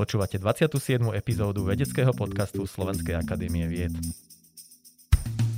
[0.00, 1.12] Počúvate 27.
[1.12, 3.92] epizódu vedeckého podcastu Slovenskej akadémie vied.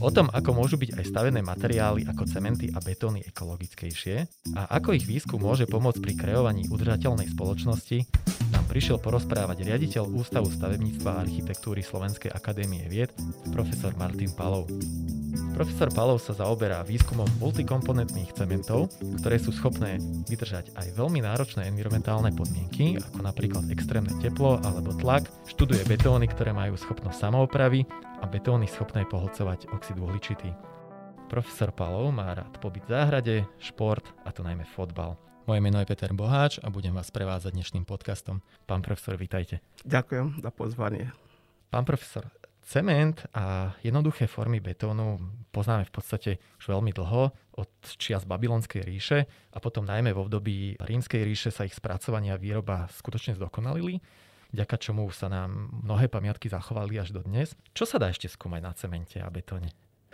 [0.03, 4.27] O tom, ako môžu byť aj stavené materiály ako cementy a betóny ekologickejšie
[4.59, 8.03] a ako ich výskum môže pomôcť pri kreovaní udržateľnej spoločnosti,
[8.51, 13.15] nám prišiel porozprávať riaditeľ Ústavu stavebníctva a architektúry Slovenskej akadémie vied,
[13.55, 14.67] profesor Martin Palov.
[15.57, 19.97] Profesor Palov sa zaoberá výskumom multikomponentných cementov, ktoré sú schopné
[20.29, 26.53] vydržať aj veľmi náročné environmentálne podmienky, ako napríklad extrémne teplo alebo tlak, študuje betóny, ktoré
[26.53, 27.89] majú schopnosť samoopravy
[28.21, 30.53] a betóny schopné pohlcovať oxid uhličitý.
[31.33, 35.17] Profesor Palov má rád pobyt v záhrade, šport a to najmä fotbal.
[35.49, 38.45] Moje meno je Peter Boháč a budem vás prevázať dnešným podcastom.
[38.69, 39.65] Pán profesor, vitajte.
[39.83, 41.11] Ďakujem za pozvanie.
[41.73, 42.29] Pán profesor,
[42.63, 45.19] cement a jednoduché formy betónu
[45.51, 46.31] poznáme v podstate
[46.63, 51.69] už veľmi dlho, od čias Babylonskej ríše a potom najmä v období Rímskej ríše sa
[51.69, 54.01] ich spracovania a výroba skutočne zdokonalili
[54.53, 57.57] vďaka čomu sa nám mnohé pamiatky zachovali až do dnes.
[57.73, 59.73] Čo sa dá ešte skúmať na cemente a betóne?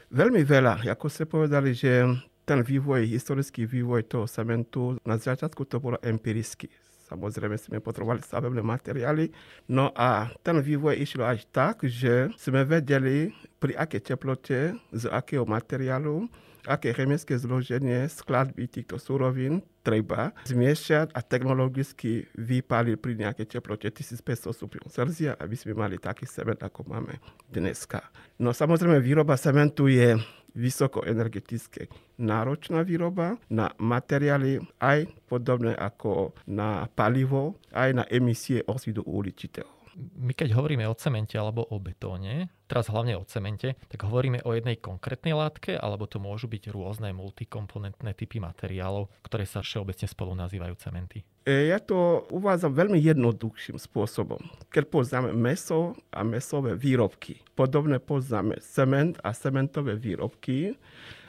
[0.08, 0.88] Veľmi veľa.
[0.88, 2.06] Ako ste povedali, že
[2.48, 6.70] ten vývoj, historický vývoj toho cementu, na začiatku to bolo empirický.
[7.08, 9.32] Samozrejme sme potrebovali stavebné materiály.
[9.72, 15.48] No a ten vývoj išiel až tak, že sme vedeli, pri aké teplote, z akého
[15.48, 16.28] materiálu
[16.68, 24.52] aké chemické zloženie skladby týchto surovín treba zmiešať a technologicky vypáliť pri nejakej teplote 1500
[24.52, 27.16] stupňov Celzia, aby sme mali taký cement, ako máme
[27.48, 28.04] dneska.
[28.36, 30.20] No samozrejme, výroba cementu je
[30.58, 31.86] vysokoenergetické
[32.18, 40.32] náročná výroba na materiály aj podobné ako na palivo, aj na emisie oxidu uhličitého my
[40.32, 44.78] keď hovoríme o cemente alebo o betóne, teraz hlavne o cemente, tak hovoríme o jednej
[44.78, 50.74] konkrétnej látke, alebo to môžu byť rôzne multikomponentné typy materiálov, ktoré sa všeobecne spolu nazývajú
[50.78, 51.26] cementy.
[51.42, 54.38] E, ja to uvádzam veľmi jednoduchším spôsobom.
[54.70, 60.78] Keď poznáme meso a mesové výrobky, podobne poznáme cement a cementové výrobky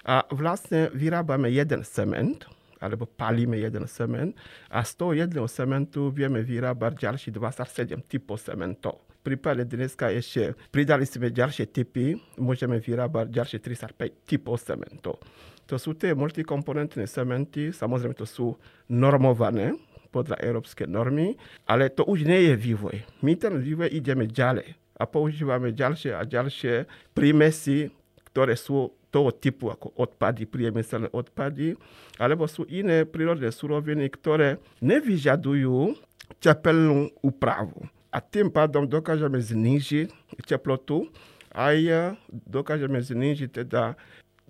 [0.05, 2.45] a vlastne vyrábame jeden cement,
[2.79, 4.31] alebo palíme jeden semen
[4.72, 9.03] a z toho jedného sementu vieme vyrábať ďalší 27 typov sementov.
[9.19, 15.19] V prípade dneska ešte pridali sme ďalšie typy, môžeme vyrábať ďalšie 35 typov sementov.
[15.68, 18.57] To sú tie multikomponentné sementy, samozrejme to sú
[18.89, 19.78] normované
[20.09, 21.38] podľa európskej normy,
[21.69, 22.95] ale to už nie je vývoj.
[23.22, 27.94] My ten vývoj ideme ďalej a používame ďalšie a ďalšie prímesy,
[28.34, 31.73] ktoré sú toho typu ako odpady, priemyselné odpady,
[32.21, 35.97] alebo sú iné prírodné suroviny, ktoré nevyžadujú
[36.37, 37.89] tepelnú úpravu.
[38.09, 40.09] A tým pádom dokážeme znížiť
[40.45, 41.09] teplotu
[41.53, 43.97] aj dokážeme znížiť teda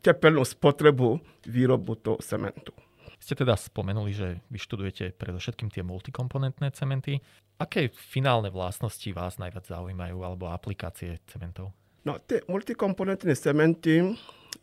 [0.04, 2.76] tepelnú spotrebu výrobu toho cementu.
[3.20, 7.20] Ste teda spomenuli, že vyštudujete predovšetkým tie multikomponentné cementy.
[7.60, 11.76] Aké finálne vlastnosti vás najviac zaujímajú alebo aplikácie cementov?
[12.08, 14.16] No, tie multikomponentné cementy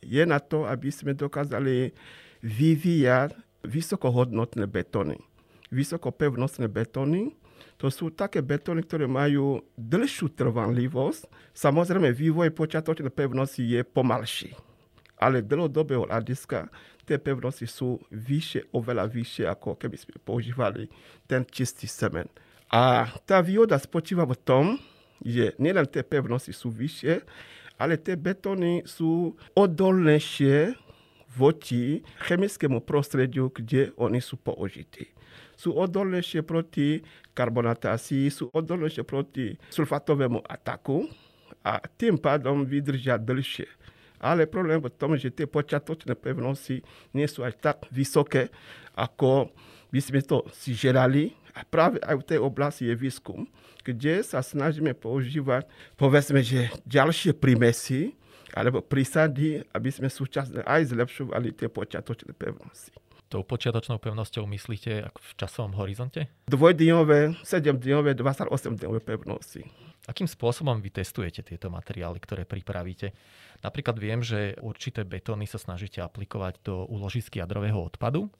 [0.02, 1.92] je na to, aby sme dokázali
[2.44, 3.34] vyvíjať
[3.66, 5.19] vysokohodnotné betóny.
[5.74, 7.34] Vysokopevnostné betóny,
[7.76, 11.28] to sú také betóny, ktoré majú dlhšiu trvanlivosť.
[11.52, 14.56] Samozrejme, vývoj počiatočnej pevnosti je pomalší.
[15.20, 16.69] Ale dlhodobého hľadiska
[17.04, 20.88] tie pevnosti sú vyššie, oveľa vyššie, ako keby sme používali
[21.28, 22.28] ten čistý semen.
[22.72, 24.64] A tá výhoda spočíva v tom,
[25.25, 27.25] že nielen tie pevnosti sú vyššie,
[27.76, 30.76] ale tie betóny sú odolnejšie
[31.37, 35.12] voči chemickému prostrediu, kde oni sú použití.
[35.56, 37.04] Sú odolnejšie proti
[37.37, 41.04] karbonatácii, sú odolnejšie proti sulfatovému ataku
[41.64, 43.69] a tým pádom vydržia dlhšie.
[44.16, 46.81] Ale problém v tom, že tie počiatočné pevnosti
[47.12, 48.48] nie sú aj tak vysoké,
[48.97, 49.53] ako
[49.93, 51.37] by sme to si želali.
[51.56, 53.49] A práve aj v tej oblasti je výskum,
[53.81, 55.65] kde sa snažíme používať,
[55.97, 58.12] povedzme, že ďalšie prímesy,
[58.53, 62.93] alebo prísady, aby sme súčasne aj zlepšovali tie počiatočné pevnosti.
[63.27, 66.31] Tou počiatočnou pevnosťou myslíte v časovom horizonte?
[66.47, 69.67] Dvojdňové, 7-dňové, 28-dňové pevnosti.
[70.06, 73.11] Akým spôsobom vy testujete tieto materiály, ktoré pripravíte?
[73.67, 78.31] Napríklad viem, že určité betóny sa snažíte aplikovať do úložisky jadrového odpadu.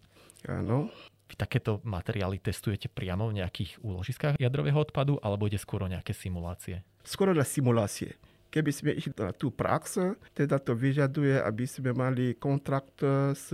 [0.47, 0.87] Áno.
[1.27, 6.15] Vy takéto materiály testujete priamo v nejakých úložiskách jadrového odpadu, alebo ide skôr o nejaké
[6.15, 6.87] simulácie?
[7.03, 8.15] Skôr na simulácie.
[8.47, 10.01] Keby sme išli na tú prax,
[10.33, 13.03] teda to vyžaduje, aby sme mali kontrakt
[13.35, 13.53] s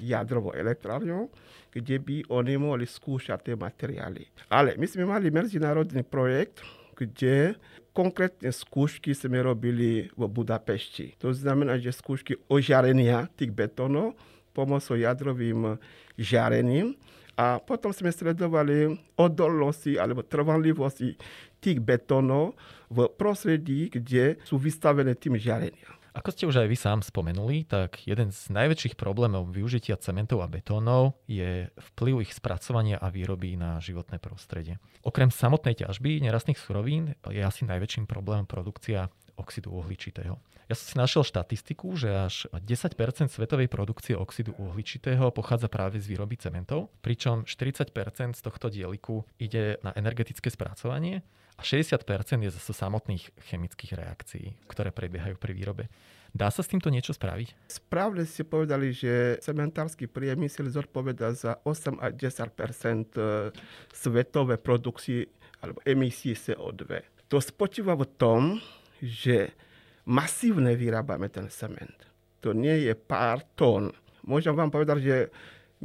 [0.00, 1.30] jadrovou elektrárňou,
[1.70, 4.26] kde by oni mohli skúšať tie materiály.
[4.50, 6.64] Ale my sme mali medzinárodný projekt,
[6.98, 7.54] kde
[7.94, 11.14] konkrétne skúšky sme robili v Budapešti.
[11.22, 14.18] To znamená, že skúšky ožarenia tých betónov
[14.54, 15.76] pomocou jadrovým
[16.14, 16.94] žiarením
[17.34, 21.18] A potom sme sledovali odolnosti alebo trvanlivosti
[21.58, 22.54] tých betónov
[22.86, 25.90] v prostredí, kde sú vystavené tým žiarenia.
[26.14, 30.48] Ako ste už aj vy sám spomenuli, tak jeden z najväčších problémov využitia cementov a
[30.52, 34.78] betónov je vplyv ich spracovania a výroby na životné prostredie.
[35.02, 40.38] Okrem samotnej ťažby nerastných surovín je asi najväčším problémom produkcia oxidu uhličitého.
[40.64, 42.96] Ja som si našiel štatistiku, že až 10%
[43.28, 47.92] svetovej produkcie oxidu uhličitého pochádza práve z výroby cementov, pričom 40%
[48.32, 51.20] z tohto dieliku ide na energetické spracovanie
[51.54, 52.00] a 60%
[52.42, 55.84] je zase samotných chemických reakcií, ktoré prebiehajú pri výrobe.
[56.34, 57.70] Dá sa s týmto niečo spraviť?
[57.70, 63.14] Správne ste povedali, že cementársky priemysel zodpoveda za 8 až 10
[63.94, 65.30] svetovej produkcie
[65.62, 67.06] alebo emisie CO2.
[67.30, 68.42] To spočíva v tom,
[68.98, 69.54] že
[70.08, 71.96] masívne vyrábame ten cement.
[72.44, 73.92] To nie je pár tón.
[74.24, 75.16] Môžem vám povedať, že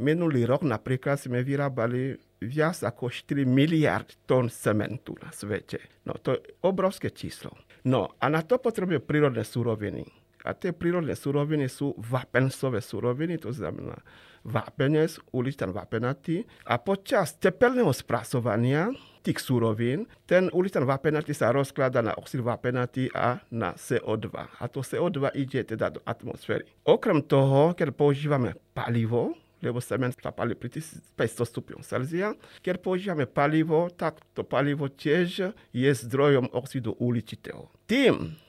[0.00, 6.00] minulý rok napríklad sme vyrábali viac ako 4 miliard tón cementu na svete.
[6.08, 7.52] No to je obrovské číslo.
[7.84, 10.04] No a na to potrebuje prírodné suroviny.
[10.40, 14.00] A tie prírodné suroviny sú vápencové suroviny, to znamená
[14.40, 16.48] vápenec, uličtan vápenatý.
[16.64, 18.88] A počas tepelného spracovania
[19.20, 24.32] tých surovín, ten uličtan vápenatý sa rozkladá na oxid vápenatý a na CO2.
[24.32, 26.64] A to CO2 ide teda do atmosféry.
[26.88, 32.32] Okrem toho, keď používame palivo, lebo cement sa palí pri 1500 stupňov Celzia.
[32.64, 37.68] Keď používame palivo, tak to palivo tiež je zdrojom oxidu uhličitého.
[37.84, 38.40] Tým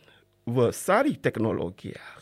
[0.47, 2.21] v starých technológiách,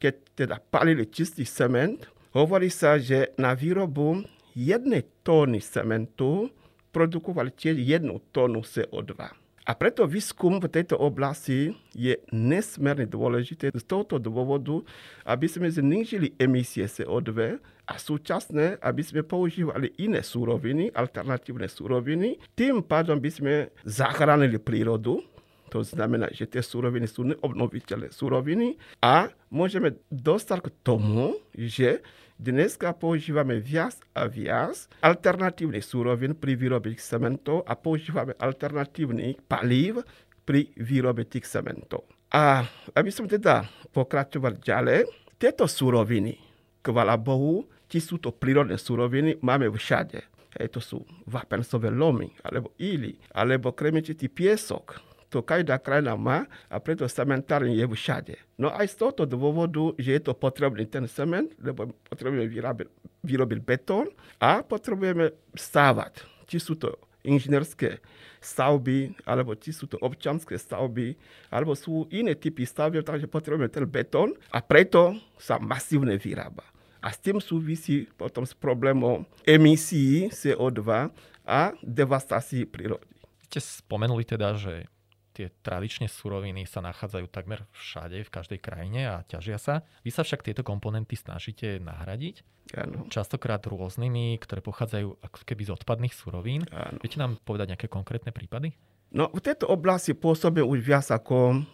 [0.00, 4.24] keď teda palili čistý cement, hovorí sa, že na výrobu
[4.56, 6.48] jednej tóny cementu
[6.92, 9.42] produkovali tiež jednu tónu CO2.
[9.62, 14.82] A preto výskum v tejto oblasti je nesmierne dôležité z tohoto dôvodu,
[15.22, 22.42] aby sme znížili emisie CO2 a súčasne, aby sme používali iné súroviny, alternatívne súroviny.
[22.58, 23.54] Tým pádom by sme
[23.86, 25.22] zachránili prírodu,
[25.70, 32.02] to znamená, že tie súroviny sú neobnoviteľné súroviny a môžeme dostať k tomu, že
[32.42, 40.02] Dneska používame viac a viac alternatívnych súrovín pri výrobe cementov a používame alternatívnych palív
[40.42, 42.02] pri výrobe tých cementov.
[42.34, 42.66] A
[42.98, 45.06] aby som teda pokračoval ďalej,
[45.38, 46.34] tieto súroviny,
[46.82, 50.26] kvala Bohu, ti sú to prírodné súroviny, máme všade.
[50.58, 50.98] Hej, to sú
[51.30, 54.98] vápencové lomy, alebo íly, alebo kremičitý piesok,
[55.32, 58.36] to každá krajina má a preto cementárne je všade.
[58.60, 62.88] No aj z tohoto dôvodu, že je to potrebný ten cement, lebo potrebujeme vyrobiť,
[63.24, 66.28] vyrobiť betón a potrebujeme stávať.
[66.44, 68.04] Či sú to inžinierské
[68.42, 71.14] stavby, alebo či sú to občanské stavby,
[71.48, 76.66] alebo sú iné typy stavby, takže potrebujeme ten betón a preto sa masívne vyrába.
[77.02, 81.10] A s tým súvisí potom s problémom emisí CO2
[81.42, 83.06] a devastácií prírody.
[83.50, 84.86] Ste spomenuli teda, že
[85.32, 89.82] tie tradičné suroviny sa nachádzajú takmer všade, v každej krajine a ťažia sa.
[90.04, 92.44] Vy sa však tieto komponenty snažíte nahradiť.
[92.76, 93.08] Ano.
[93.08, 96.62] Častokrát rôznymi, ktoré pochádzajú ako keby z odpadných surovín.
[96.70, 97.00] Ano.
[97.00, 98.76] Viete nám povedať nejaké konkrétne prípady?
[99.12, 101.64] No, v tejto oblasti pôsobím už viac ako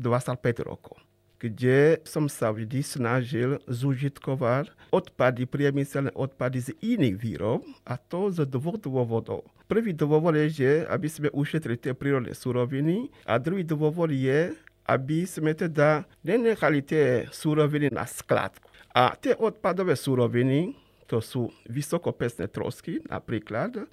[0.00, 1.00] 25 rokov
[1.42, 8.46] kde som sa vždy snažil zúžitkovať odpady, priemyselné odpady z iných výrob a to z
[8.46, 9.42] dvoch dôvodov.
[9.66, 14.54] Prvý dôvod je, že aby sme ušetrili tie prírodné suroviny a druhý dôvod je,
[14.86, 18.70] aby sme teda nenechali tie suroviny na skladku.
[18.94, 20.78] A tie odpadové suroviny,
[21.10, 23.88] to sú vysokopesné trosky napríklad,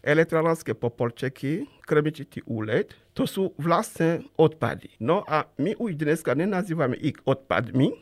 [0.00, 4.96] elektrárske popolčeky, kremičitý úled, to sú vlastne odpady.
[5.00, 7.92] No a my už dneska nenazývame ich odpadmi,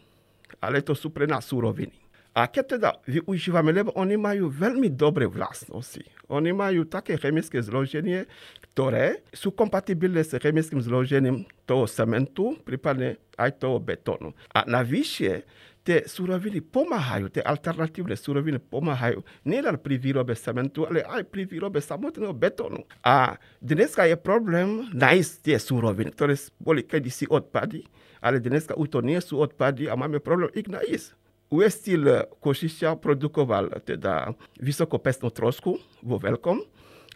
[0.62, 2.07] ale to sú pre nás súroviny.
[2.38, 6.06] A keď teda využívame, lebo oni majú veľmi dobré vlastnosti.
[6.30, 8.30] Oni majú také chemické zloženie,
[8.62, 14.38] ktoré sú kompatibilné s chemickým zložením toho cementu, prípadne aj toho betónu.
[14.54, 15.42] A navyše,
[15.82, 21.82] tie suroviny pomáhajú, tie alternatívne suroviny pomáhajú nielen pri výrobe cementu, ale aj pri výrobe
[21.82, 22.86] samotného betónu.
[23.02, 27.82] A dneska je problém nájsť tie suroviny, ktoré boli kedysi odpady,
[28.22, 31.18] ale dneska už to nie sú odpady a máme problém ich nájsť.
[31.48, 36.60] Uestil Košišťa produkoval teda vysokopestnú trosku vo veľkom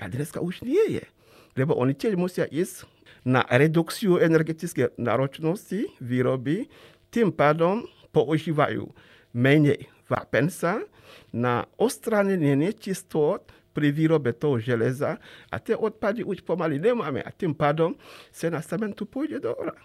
[0.00, 1.04] a dneska už nie je.
[1.52, 2.88] Lebo oni tiež musia ísť
[3.28, 6.72] na redukciu energetickej náročnosti výroby,
[7.12, 8.88] tým pádom používajú
[9.36, 10.80] menej vápenca
[11.28, 17.52] na odstránenie nečistot pri výrobe toho železa a tie odpady už pomaly nemáme a tým
[17.52, 17.96] pádom
[18.32, 19.76] cena cementu pôjde do hora.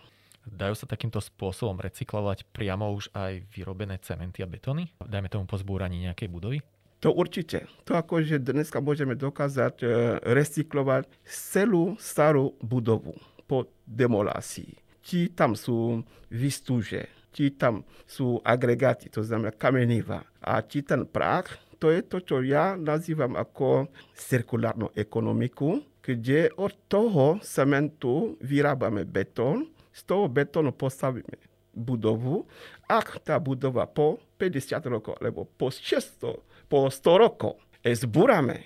[0.47, 4.87] Dajú sa takýmto spôsobom recyklovať priamo už aj vyrobené cementy a betóny?
[5.03, 6.59] Dajme tomu po zbúraní nejakej budovy?
[7.05, 7.69] To určite.
[7.85, 9.87] To ako, že dneska môžeme dokázať e,
[10.25, 13.13] recyklovať celú starú budovu
[13.45, 14.73] po demolácii.
[15.05, 16.01] Či tam sú
[16.33, 20.25] vystúže, či tam sú agregáty, to znamená kameniva.
[20.41, 26.73] A či ten prach, to je to, čo ja nazývam ako cirkulárnu ekonomiku, kde od
[26.89, 31.41] toho cementu vyrábame betón, z toho betónu postavíme
[31.73, 32.45] budovu.
[32.85, 36.37] Ak tá budova po 50 rokov alebo po 600,
[36.69, 38.65] po 100 rokov zbúrame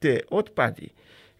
[0.00, 0.92] tie odpady,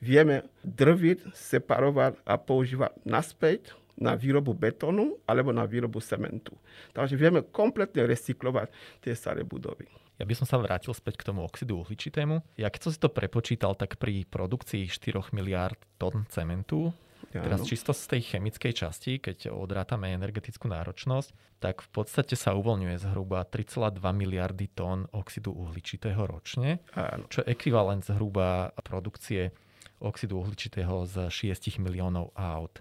[0.05, 6.55] vieme drviť, separovať a používať naspäť na výrobu betónu alebo na výrobu cementu.
[6.95, 8.71] Takže vieme kompletne recyklovať
[9.03, 9.91] tie staré budovy.
[10.19, 12.43] Ja by som sa vrátil späť k tomu oxidu uhličitému.
[12.59, 16.91] Ja keď som si to prepočítal, tak pri produkcii 4 miliárd tón cementu,
[17.35, 22.55] ja, teraz čisto z tej chemickej časti, keď odrátame energetickú náročnosť, tak v podstate sa
[22.57, 27.27] uvoľňuje zhruba 3,2 miliardy tón oxidu uhličitého ročne, Áno.
[27.29, 29.53] čo je ekvivalent zhruba produkcie
[29.99, 32.81] oxidu uhličitého z 6 miliónov aut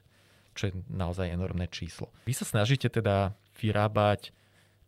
[0.57, 2.09] čo je naozaj enormné číslo.
[2.25, 4.33] Vy sa snažíte teda vyrábať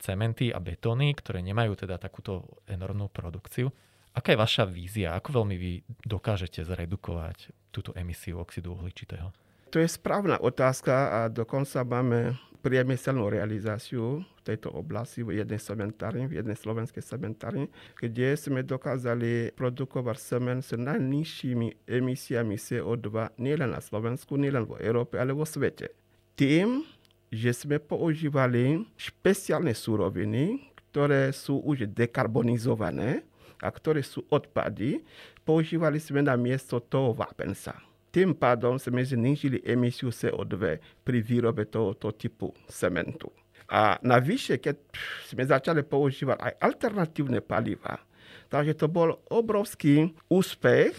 [0.01, 3.69] cementy a betóny, ktoré nemajú teda takúto enormnú produkciu.
[4.17, 5.13] Aká je vaša vízia?
[5.13, 9.29] Ako veľmi vy dokážete zredukovať túto emisiu oxidu uhličitého?
[9.69, 12.33] To je správna otázka a dokonca máme
[12.65, 17.69] priemyselnú realizáciu v tejto oblasti v jednej cementárni, v jednej slovenskej cementárni,
[18.01, 25.21] kde sme dokázali produkovať semen s najnižšími emisiami CO2 nielen na Slovensku, nielen v Európe,
[25.21, 25.93] ale vo svete.
[26.33, 26.83] Tým,
[27.29, 33.21] že sme používali špeciálne súroviny, ktoré sú už dekarbonizované
[33.61, 35.05] a ktoré sú odpady,
[35.45, 37.88] používali sme na miesto toho vápenca.
[38.09, 43.29] Tým pádom sme znižili emisiu CO2 pri výrobe tohoto typu cementu.
[43.69, 44.81] A navyše, keď
[45.29, 48.01] sme začali používať aj alternatívne paliva,
[48.49, 50.97] takže to bol obrovský úspech,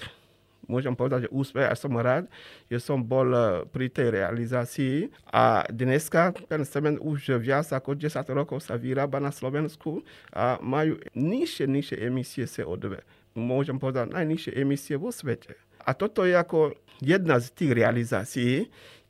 [0.70, 2.30] môžem povedať, že úspech a som rád,
[2.70, 8.22] že som bol eh, pri tej realizácii a dneska ten cement už viac ako 10
[8.30, 13.02] rokov sa vyrába na Slovensku a majú nižšie, nižšie emisie CO2.
[13.34, 15.58] Môžem povedať, najnižšie emisie vo svete.
[15.84, 18.54] A toto je ako jedna z tých realizácií,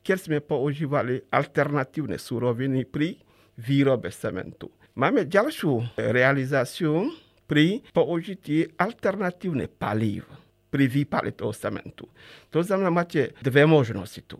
[0.00, 3.20] keď sme používali alternatívne súroviny pri
[3.60, 4.72] výrobe cementu.
[4.96, 7.12] Máme ďalšiu realizáciu
[7.44, 10.26] pri použití alternatívne palív
[10.70, 12.06] pri výpale toho cementu.
[12.54, 14.38] To znamená, máte dve možnosti tu.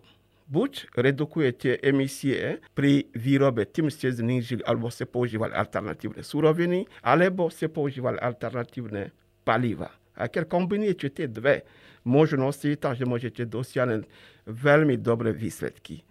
[0.51, 7.71] Buď redukujete emisie pri výrobe, tým ste znížili, alebo ste používali alternatívne súroviny, alebo ste
[7.71, 9.15] používali alternatívne
[9.47, 9.95] paliva.
[10.15, 11.63] A keď kombinujete tie dve
[12.03, 14.05] možnosti, takže môžete dosiahnuť
[14.49, 16.01] veľmi dobré výsledky.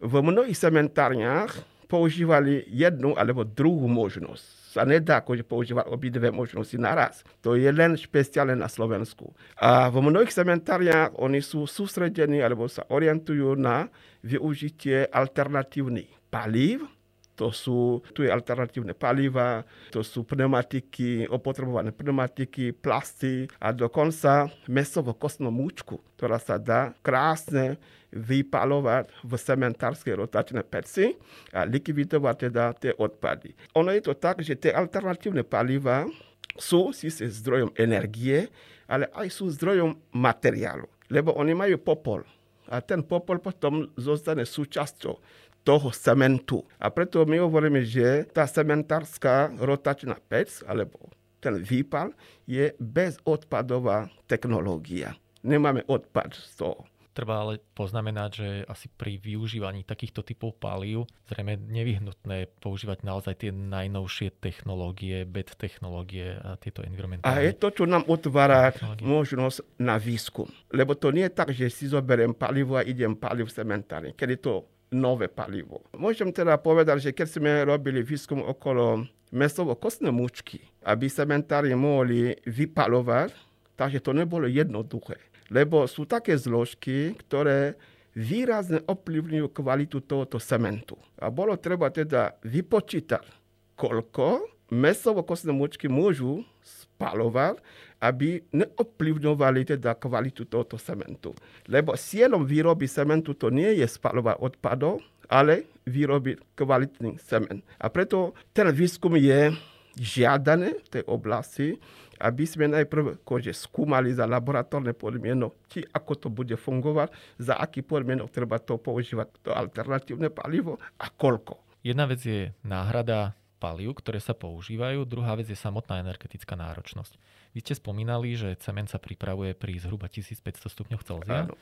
[0.00, 4.44] V mnohých cementárniach používali jednu alebo druhú možnosť.
[4.74, 7.22] Sa nedá akože používať obidve možnosti naraz.
[7.46, 9.30] To je len špeciálne na Slovensku.
[9.54, 13.86] A v mnohých cementárniach oni sú sústredení alebo sa orientujú na
[14.26, 16.90] využitie alternatívnych palív,
[17.34, 25.50] to sú, tu je alternatívne paliva, to sú pneumatiky, opotrebované pneumatiky, plasty a dokonca mesovo-kostnú
[25.50, 27.78] múčku, ktorá sa dá krásne
[28.14, 31.18] vypalovať v cementárskej rotačnej peci
[31.50, 33.74] a likvidovať teda tie odpady.
[33.74, 36.06] Ono je to tak, že tie alternatívne paliva
[36.54, 38.46] sú síce zdrojom energie,
[38.86, 42.22] ale aj sú zdrojom materiálu, lebo oni majú popol.
[42.64, 45.20] A ten popol potom zostane súčasťou
[45.64, 46.62] toho cementu.
[46.76, 52.12] A preto my hovoríme, že tá cementárska rotačná pec, alebo ten výpal,
[52.44, 55.16] je bezodpadová technológia.
[55.44, 56.84] Nemáme odpad z toho.
[57.14, 63.54] Treba ale poznamenať, že asi pri využívaní takýchto typov palív zrejme nevyhnutné používať naozaj tie
[63.54, 67.38] najnovšie technológie, BED technológie a tieto environmentálne.
[67.38, 70.50] A je to, čo nám otvára možnosť na výskum.
[70.74, 74.10] Lebo to nie je tak, že si zoberiem palivo a idem paliv v cementárne.
[74.18, 75.82] Kedy to nové palivo.
[75.98, 79.02] Môžem teda povedať, že keď sme robili výskum okolo
[79.34, 83.34] mesovo-kostné mučky, aby cementári mohli vypalovať,
[83.74, 85.18] takže to nebolo jednoduché.
[85.50, 87.74] Lebo sú také zložky, ktoré
[88.14, 90.94] výrazne ovplyvňujú kvalitu tohoto cementu.
[91.18, 93.26] A bolo treba teda vypočítať,
[93.74, 97.60] koľko mesovo-kostné mučky môžu spalovať
[98.04, 101.32] aby neovplyvňovali teda kvalitu tohoto cementu.
[101.64, 105.00] Lebo cieľom výroby cementu to nie je spalovať odpadov,
[105.32, 107.64] ale vyrobiť kvalitný cement.
[107.80, 109.56] A preto ten výskum je
[109.96, 111.80] žiadané v tej oblasti,
[112.20, 117.82] aby sme najprv akože skúmali za laboratórne podmienok, či ako to bude fungovať, za aký
[117.82, 121.58] podmienok treba to používať, to alternatívne palivo a koľko.
[121.84, 127.16] Jedna vec je náhrada palív, ktoré sa používajú, druhá vec je samotná energetická náročnosť.
[127.54, 131.46] Vy ste spomínali, že cement sa pripravuje pri zhruba 1500 stupňoch Celzia.
[131.46, 131.54] Áno.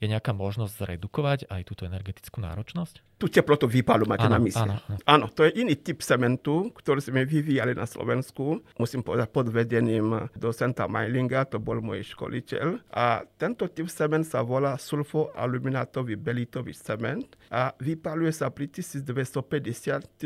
[0.00, 3.20] Je nejaká možnosť zredukovať aj túto energetickú náročnosť?
[3.20, 4.64] Tú teplotu výpalu máte Áno, na mysli.
[4.64, 4.96] áno, áno.
[5.04, 8.64] Áno, to je iný typ cementu, ktorý sme vyvíjali na Slovensku.
[8.80, 12.80] Musím povedať pod vedením docenta Majlinga, to bol môj školiteľ.
[12.96, 20.16] A tento typ cement sa volá sulfoaluminátový belitový cement a vypaluje sa pri 1250-1300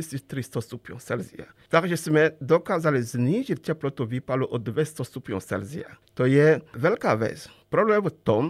[0.63, 1.51] stupňov Celzia.
[1.67, 5.99] Takže sme dokázali znížiť teplotu výpalu o 200 stupňov Celzia.
[6.15, 7.51] To je veľká vec.
[7.75, 8.45] Problém je v tom,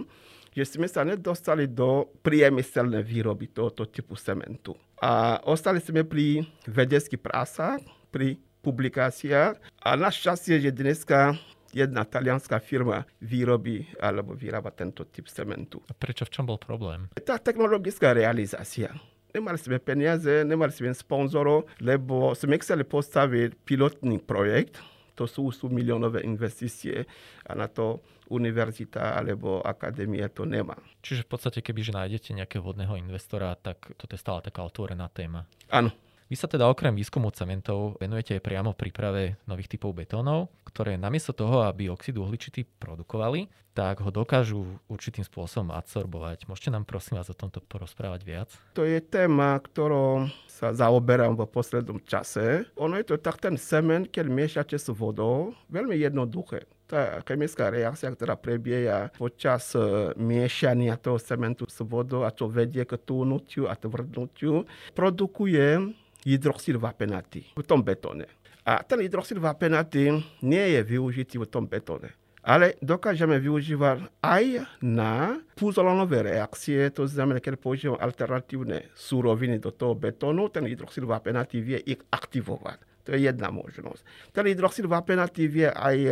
[0.55, 4.79] že sme sa nedostali do priemyselnej výroby tohoto typu cementu.
[5.03, 11.35] A ostali sme pri vedeckých prásach, pri publikáciách a našťastie, že dneska
[11.75, 15.83] jedna talianská firma výrobí alebo vyrába tento typ cementu.
[15.91, 17.11] A prečo v čom bol problém?
[17.19, 18.95] Tá technologická realizácia.
[19.35, 24.79] Nemali sme peniaze, nemali sme sponzorov, lebo sme chceli postaviť pilotný projekt,
[25.19, 27.03] to sú, sú miliónové investície
[27.43, 30.75] a na to univerzita alebo akadémia to nemá.
[31.05, 35.45] Čiže v podstate, kebyže nájdete nejakého vhodného investora, tak toto je stále taká otvorená téma.
[35.69, 35.93] Áno,
[36.25, 41.37] Vy sa teda okrem výskumu cementov venujete aj priamo príprave nových typov betónov, ktoré namiesto
[41.37, 43.45] toho, aby oxid uhličitý produkovali,
[43.77, 46.49] tak ho dokážu určitým spôsobom adsorbovať.
[46.49, 48.49] Môžete nám prosím vás o tomto porozprávať viac?
[48.73, 52.65] to je téma, ktorou sa zaoberám v poslednom čase.
[52.79, 56.65] Ono je to tak, ten semen, keď miešate s vodou, veľmi jednoduché.
[56.85, 62.85] Tá chemická reakcia, ktorá prebieha počas e, miešania toho cementu s vodou a čo vedie
[62.85, 65.81] k túnutiu a tvrdnutiu, produkuje
[66.21, 68.29] hydroxid vápenatý v tom betóne.
[68.65, 70.13] A ten hydroxid vápenatý
[70.45, 72.13] nie je využitý v tom betóne.
[72.45, 79.97] Ale dokážeme využívať aj na puzolonové reakcie, to znamená, keď používame alternatívne súroviny do toho
[79.97, 82.94] betónu, ten hydroxid vápenatý vie ich aktivovať.
[83.05, 84.01] To je jedna možnosť.
[84.33, 86.11] Ten hydroxid vápenatý vie aj e,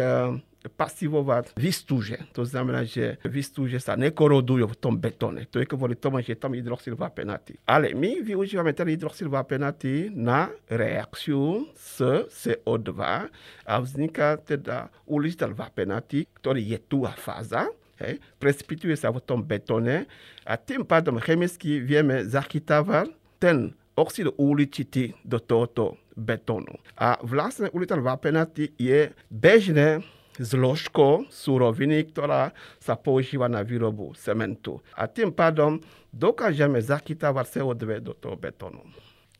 [0.69, 2.21] pasivovať výstúže.
[2.31, 5.49] To znamená, že výstúže sa nekorodujú v tom betóne.
[5.51, 7.59] To je kvôli tomu, že je tam hydroxid vápenatý.
[7.67, 12.93] Ale my využívame ten hydroxid vápenatý na reakciu s CO2
[13.65, 17.67] a vzniká teda uličitel vápenatý, ktorý je tu a fáza,
[17.99, 20.05] hej, precipituje sa v tom betóne
[20.47, 26.77] a tým pádom chemicky vieme zachytávať ten oxid uhličitý do tohoto betónu.
[26.97, 30.01] A vlastne uličitel vápenatý je bežné
[30.41, 32.49] zložko suroviny, ktorá
[32.81, 34.81] sa používa na výrobu cementu.
[34.97, 35.77] A tým pádom
[36.09, 38.81] dokážeme zachytávať CO2 do toho betónu.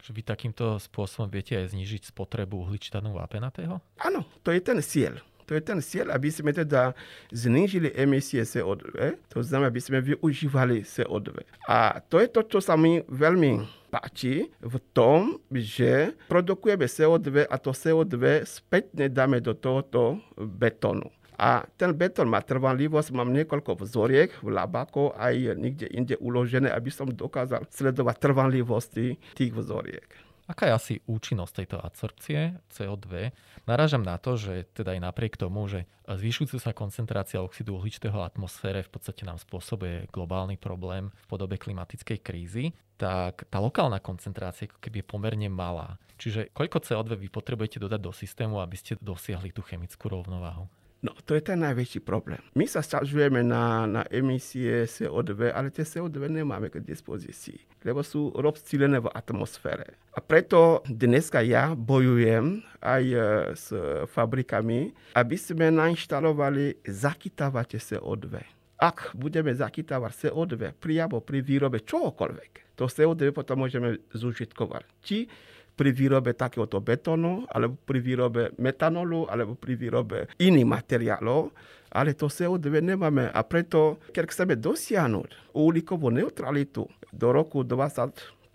[0.04, 3.80] Že vy takýmto spôsobom viete aj znižiť spotrebu uhličitanu vápenatého?
[4.04, 5.18] Áno, to je ten cieľ.
[5.48, 6.96] To je ten cieľ, aby sme teda
[7.32, 11.44] znížili emisie CO2, to znamená, aby sme využívali CO2.
[11.68, 17.56] A to je to, čo sa mi veľmi páči v tom, že produkujeme CO2 a
[17.62, 21.14] to CO2 spätne dáme do tohoto betónu.
[21.38, 26.90] A ten betón má trvanlivosť, mám niekoľko vzoriek v labáku aj niekde inde uložené, aby
[26.94, 30.06] som dokázal sledovať trvanlivosti tých vzoriek.
[30.44, 33.32] Aká je asi účinnosť tejto adsorpcie CO2?
[33.64, 38.84] Narážam na to, že teda aj napriek tomu, že zvyšujúca sa koncentrácia oxidu uhličitého atmosfére
[38.84, 44.84] v podstate nám spôsobuje globálny problém v podobe klimatickej krízy, tak tá lokálna koncentrácia ako
[44.84, 45.96] keby je pomerne malá.
[46.20, 50.68] Čiže koľko CO2 vy potrebujete dodať do systému, aby ste dosiahli tú chemickú rovnováhu?
[51.04, 52.40] No, to je ten najväčší problém.
[52.56, 58.32] My sa sťažujeme na, na emisie CO2, ale tie CO2 nemáme k dispozícii, lebo sú
[58.32, 60.00] rozptýlené v atmosfére.
[60.16, 63.18] A preto dneska ja bojujem aj e,
[63.52, 63.76] s
[64.16, 68.40] fabrikami, aby sme nainštalovali zachytávače CO2.
[68.80, 74.88] Ak budeme zachytávať CO2 priamo pri výrobe čohokoľvek, to CO2 potom môžeme zužitkovať.
[75.04, 75.28] Či
[75.74, 81.50] pri výrobe takéhoto betónu, alebo pri výrobe metanolu, alebo pri výrobe iných materiálov,
[81.94, 88.50] ale to CO2 nemáme a preto, keď chceme dosiahnuť uhlíkovú neutralitu do roku 2050,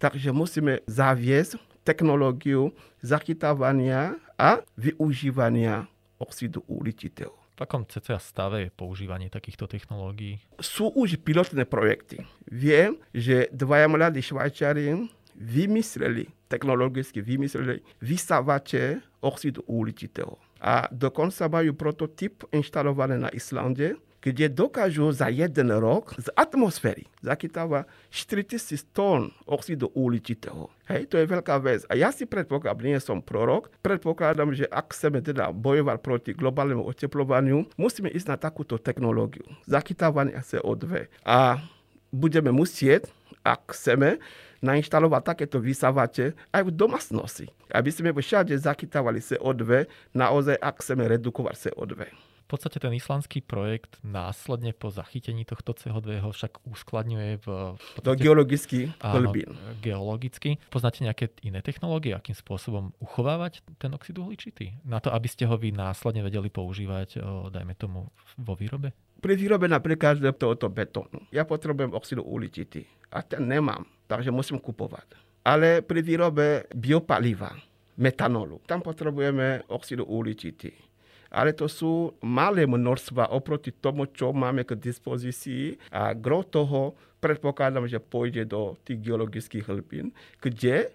[0.00, 2.72] takže musíme zaviesť technológiu
[3.04, 5.84] zachytávania a využívania
[6.16, 7.32] oxidu uhličitého.
[7.60, 10.40] V akom cca stave je používanie takýchto technológií?
[10.64, 12.24] Sú už pilotné projekty.
[12.48, 20.38] Viem, že dvaja mladí Švajčari vymysleli, technologicky vymysleli vysávače oxidu uhličitého.
[20.60, 27.88] A dokonca majú prototyp inštalovaný na Islande, kde dokážu za jeden rok z atmosféry zachytávať
[28.12, 30.68] 4000 tón oxidu uhličitého.
[30.92, 31.88] Hej, to je veľká vec.
[31.88, 36.84] A ja si predpokladám, nie som prorok, predpokladám, že ak chceme teda bojovať proti globálnemu
[36.84, 39.48] oteplovaniu, musíme ísť na takúto technológiu.
[39.64, 41.08] Zachytávanie CO2.
[41.24, 41.64] A
[42.12, 43.08] budeme musieť
[43.40, 44.20] ak chceme
[44.60, 51.68] nainštalovať takéto vysavače aj v domácnosti, aby sme všade zachytávali CO2, naozaj ak chceme redukovať
[51.68, 52.08] CO2.
[52.50, 57.46] V podstate ten islandský projekt následne po zachytení tohto CO2 ho však uskladňuje v...
[57.78, 59.54] v Do geologických hlbín.
[59.78, 60.58] geologicky.
[60.66, 64.82] Poznáte nejaké iné technológie, akým spôsobom uchovávať ten oxid uhličitý?
[64.82, 67.22] Na to, aby ste ho vy následne vedeli používať,
[67.54, 68.90] dajme tomu, vo výrobe?
[69.22, 71.30] Pri výrobe napríklad tohoto betónu.
[71.30, 72.82] Ja potrebujem oxidu uhličitý
[73.14, 75.14] a ten nemám, takže musím kupovať.
[75.46, 77.54] Ale pri výrobe biopaliva,
[77.94, 80.90] metanolu, tam potrebujeme oxidu uhličitý
[81.30, 87.86] ale to sú malé množstva oproti tomu, čo máme k dispozícii a gro toho predpokladám,
[87.86, 90.10] že pôjde do tých geologických hlbín,
[90.42, 90.90] kde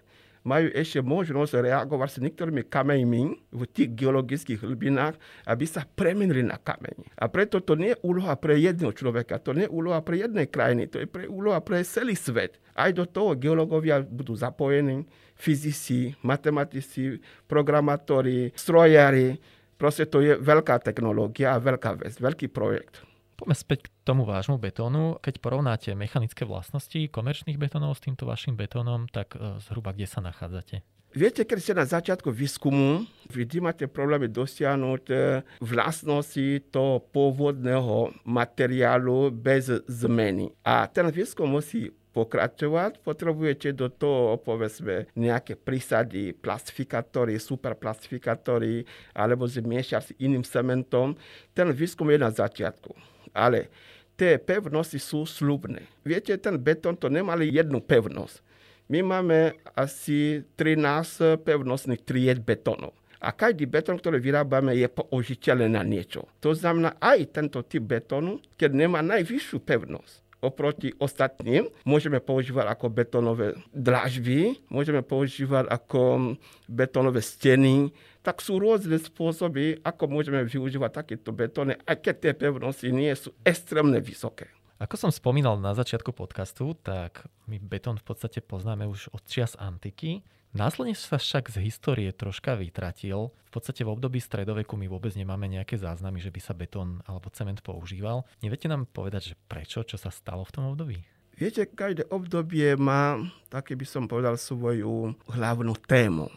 [0.46, 5.18] majú ešte možnosť reagovať s niektorými kameňmi v tých geologických hlbinách,
[5.50, 7.18] aby sa premenili na kameň.
[7.18, 10.46] A preto to nie je úloha pre jedného človeka, to nie je úloha pre jednej
[10.46, 12.62] krajiny, to je pre úloha pre celý svet.
[12.78, 15.02] Aj do toho geológovia budú zapojení,
[15.34, 17.18] fyzici, matematici,
[17.50, 19.36] programátori, strojári,
[19.76, 23.04] Proste to je veľká technológia a veľká vec, veľký projekt.
[23.36, 25.20] Poďme späť k tomu vášmu betónu.
[25.20, 30.24] Keď porovnáte mechanické vlastnosti komerčných betónov s týmto vašim betónom, tak e, zhruba kde sa
[30.24, 30.80] nachádzate?
[31.12, 35.16] Viete, keď ste na začiatku výskumu, vždy máte problémy dosiahnuť e,
[35.60, 40.52] vlastnosti toho pôvodného materiálu bez zmeny.
[40.64, 50.00] A ten výskum musí pokračovať, potrebujete do toho, povedzme, nejaké prísady, plastifikátory, superplastifikátory, alebo zmiešať
[50.00, 51.12] s iným cementom.
[51.52, 53.15] Ten výskum je na začiatku.
[53.36, 53.68] Ale
[54.16, 55.84] tie pevnosti sú slubné.
[56.00, 58.40] Viete, ten betón to nemali jednu pevnosť.
[58.88, 62.96] My máme asi 13 pevnostných tried betónov.
[63.18, 66.30] A každý betón, ktorý vyrábame, je použiteľný na niečo.
[66.38, 71.66] To znamená, aj tento typ betónu, keď nemá najvyššiu pevnosť, oproti ostatným.
[71.82, 76.36] Môžeme používať ako betónové dlažby, môžeme používať ako
[76.70, 77.90] betónové steny,
[78.26, 83.30] tak sú rôzne spôsoby, ako môžeme využívať takéto betóny, aj keď tie pevnosti nie sú
[83.46, 84.50] extrémne vysoké.
[84.82, 89.54] Ako som spomínal na začiatku podcastu, tak my betón v podstate poznáme už od čias
[89.56, 90.26] antiky.
[90.52, 93.30] Následne sa však z histórie troška vytratil.
[93.30, 97.30] V podstate v období stredoveku my vôbec nemáme nejaké záznamy, že by sa betón alebo
[97.30, 98.26] cement používal.
[98.42, 100.98] Neviete nám povedať, že prečo, čo sa stalo v tom období?
[101.36, 103.20] Viete, každé obdobie má,
[103.52, 106.32] také by som povedal, svoju hlavnú tému.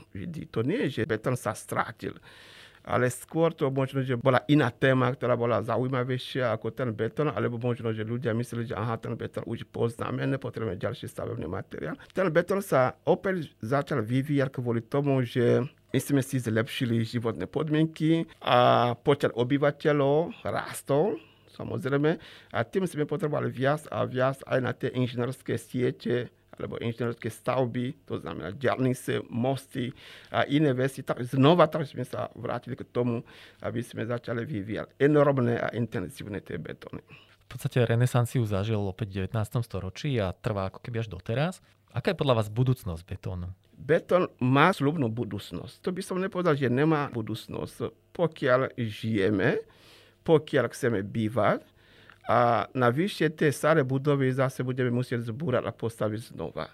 [0.51, 2.19] To nie je, že betón sa strátil
[2.89, 7.61] ale skôr to možno, že bola iná téma, ktorá bola zaujímavejšia ako ten betón, alebo
[7.61, 11.93] možno, že ľudia mysleli, že aha, ten betón už poznáme, nepotrebujeme ďalší stavebný materiál.
[12.09, 18.25] Ten betón sa opäť začal vyvíjať kvôli tomu, že my sme si zlepšili životné podmienky
[18.41, 21.21] a počet obyvateľov rástol,
[21.59, 22.15] samozrejme,
[22.55, 28.03] a tým sme potrebovali viac a viac aj na tie inžinierské siete, alebo inžinierské stavby,
[28.03, 29.95] to znamená diálnice, mosty
[30.27, 31.03] a iné veci.
[31.07, 33.23] Tak znova tak sme sa vrátili k tomu,
[33.63, 36.99] aby sme začali vyvíjať enormné a intenzívne tie betóny.
[37.47, 39.63] V podstate renesanciu zažil opäť v 19.
[39.65, 41.63] storočí a trvá ako keby až doteraz.
[41.89, 43.49] Aká je podľa vás budúcnosť betónu?
[43.73, 45.81] Betón má slubnú budúcnosť.
[45.81, 47.89] To by som nepovedal, že nemá budúcnosť.
[48.13, 49.63] Pokiaľ žijeme,
[50.29, 51.65] pokiaľ chceme bývať,
[52.29, 56.69] a navyše tie staré budovy zase budeme musieť zbúrať a postaviť znova.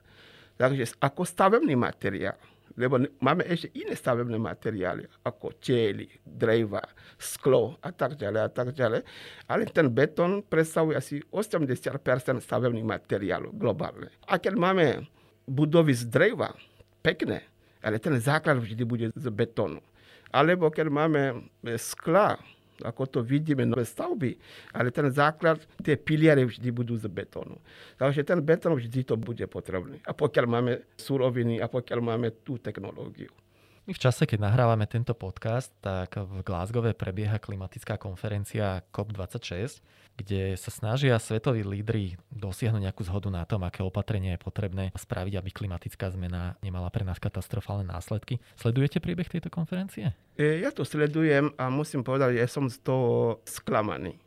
[0.59, 2.35] Takže ako stavebný materiál,
[2.75, 6.83] lebo máme ešte iné stavebné materiály, ako čeli, dreva,
[7.15, 8.99] sklo a tak ďalej a tak ďalej.
[9.47, 14.11] Ale ten betón predstavuje asi 80% stavebných materiálov globálne.
[14.27, 15.07] A keď máme
[15.47, 16.51] budovy z dreva,
[16.99, 17.47] pekné,
[17.79, 19.79] ale ten základ vždy bude z betónu.
[20.35, 21.47] Alebo keď máme
[21.79, 22.35] skla,
[22.83, 24.35] ako to vidíme nové stavby,
[24.75, 27.55] ale ten základ, tie piliere vždy budú z betónu.
[27.95, 30.01] Takže ten betón vždy to bude potrebný.
[30.03, 33.31] A pokiaľ máme suroviny a pokiaľ máme tú technológiu.
[33.85, 39.77] My v čase, keď nahrávame tento podcast, tak v Glasgow prebieha klimatická konferencia COP26,
[40.17, 45.37] kde sa snažia svetoví lídry dosiahnuť nejakú zhodu na tom, aké opatrenie je potrebné spraviť,
[45.37, 48.41] aby klimatická zmena nemala pre nás katastrofálne následky.
[48.57, 50.17] Sledujete priebeh tejto konferencie?
[50.33, 54.17] E, ja to sledujem a musím povedať, že som z toho sklamaný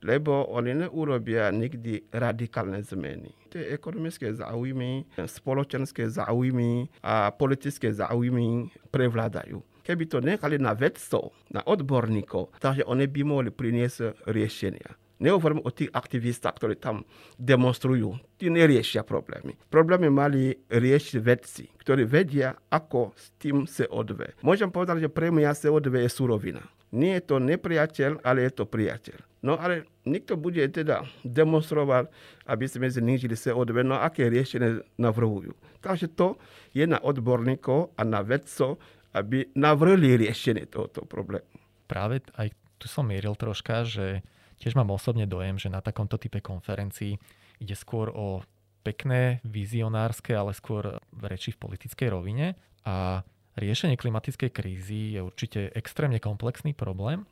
[0.00, 3.32] lebo oni neurobia nikdy radikálne zmeny.
[3.50, 9.60] Tie ekonomické záujmy, spoločenské záujmy a politické záujmy prevládajú.
[9.80, 14.94] Keby to nechali na vedcov, na odborníkov, takže oni by mohli priniesť riešenia.
[15.20, 17.04] Nehovorím o tých aktivistách, ktorí tam
[17.36, 18.16] demonstrujú.
[18.40, 19.52] Tí neriešia problémy.
[19.68, 24.40] Problémy mali riešiť vedci, ktorí vedia, ako s tým CO2.
[24.40, 26.64] Môžem povedať, že pre mňa CO2 je surovina.
[26.96, 29.29] Nie je to nepriateľ, ale je to priateľ.
[29.40, 32.12] No ale nikto bude teda demonstrovať,
[32.44, 35.56] aby sme znížili CO2, no aké riešenie navrhujú.
[35.80, 36.36] Takže to
[36.76, 38.76] je na odborníkov a na vedcov,
[39.16, 41.48] aby navrhli riešenie tohoto problému.
[41.88, 44.20] Práve aj tu som mieril troška, že
[44.60, 47.16] tiež mám osobne dojem, že na takomto type konferencií
[47.60, 48.44] ide skôr o
[48.84, 52.56] pekné, vizionárske, ale skôr reči v politickej rovine.
[52.84, 53.24] A
[53.58, 57.26] riešenie klimatickej krízy je určite extrémne komplexný problém.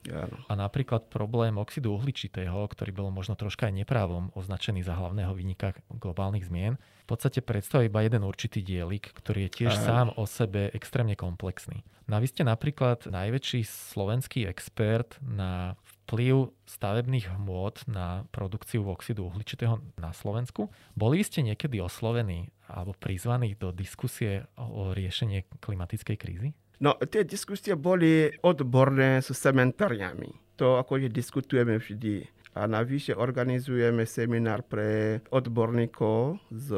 [0.49, 5.77] A napríklad problém oxidu uhličitého, ktorý bol možno troška aj neprávom označený za hlavného vynika
[5.93, 10.69] globálnych zmien, v podstate predstavuje iba jeden určitý dielik, ktorý je tiež sám o sebe
[10.77, 11.81] extrémne komplexný.
[12.09, 15.77] No a vy ste napríklad najväčší slovenský expert na
[16.09, 20.73] vplyv stavebných hmôt na produkciu oxidu uhličitého na Slovensku.
[20.97, 26.49] Boli ste niekedy oslovení alebo prizvaní do diskusie o riešenie klimatickej krízy?
[26.79, 30.31] No, tie diskusie boli odborné s cementáriami.
[30.61, 32.39] To akože diskutujeme vždy.
[32.59, 36.69] A navyše organizujeme seminár pre odborníkov z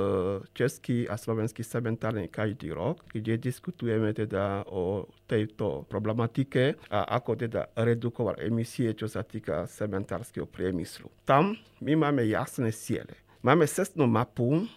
[0.53, 7.73] českých a slovenských cementární každý rok, kde diskutujeme teda o tejto problematike a ako teda
[7.81, 11.09] redukovať emisie, čo sa týka cementárskeho priemyslu.
[11.25, 13.17] Tam my máme jasné ciele.
[13.41, 14.69] Máme cestnú mapu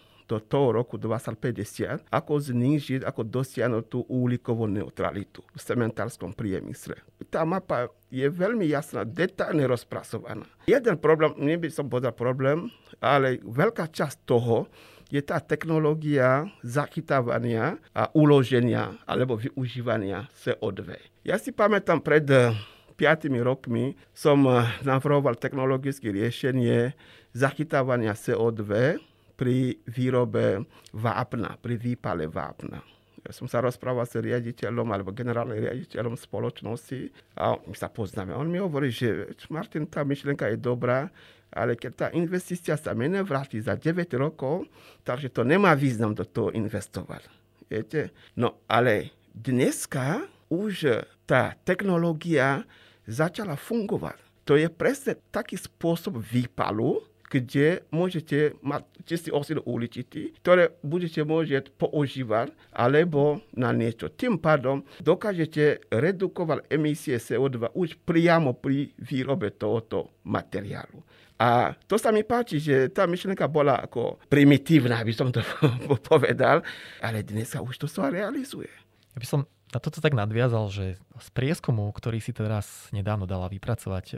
[0.42, 6.98] toho roku 2050, ako znížiť, ako dosiahnuť tú uhlíkovú neutralitu v cementárskom priemysle.
[7.30, 10.46] Tá mapa je veľmi jasná, detailne rozpracovaná.
[10.70, 12.70] Jeden problém, nie by som povedal problém,
[13.02, 14.70] ale veľká časť toho
[15.12, 20.96] je tá technológia zachytávania a uloženia alebo využívania CO2.
[21.22, 22.98] Ja si pamätám pred 5
[23.42, 24.46] rokmi som
[24.86, 26.94] navrhoval technologické riešenie
[27.34, 28.96] zachytávania CO2
[29.34, 30.62] pri výrobe
[30.94, 32.82] vápna, pri výpale vápna.
[33.24, 37.08] Ja som sa rozprával s riaditeľom alebo generálnym riaditeľom spoločnosti
[37.40, 38.36] a my sa poznáme.
[38.36, 41.08] On mi hovorí, že Martin, tá myšlienka je dobrá,
[41.48, 44.68] ale keď tá investícia sa mi nevráti za 9 rokov,
[45.08, 47.24] takže to nemá význam do toho investovať.
[47.64, 48.12] Viete?
[48.36, 52.68] No ale dneska už tá technológia
[53.08, 54.20] začala fungovať.
[54.44, 61.72] To je presne taký spôsob výpalu, kde môžete mať čistý oxid uhličitý, ktoré budete môžete
[61.76, 64.12] používať alebo na niečo.
[64.12, 71.02] Tým pádom dokážete redukovať emisie CO2 už priamo pri výrobe tohoto materiálu.
[71.34, 75.42] A to sa mi páči, že tá myšlenka bola ako primitívna, aby som to
[76.08, 76.62] povedal,
[77.02, 78.70] ale dnes sa už to sa realizuje.
[79.14, 79.40] Ja by som
[79.74, 84.16] na toto tak nadviazal, že z prieskumu, ktorý si teraz nedávno dala vypracovať e,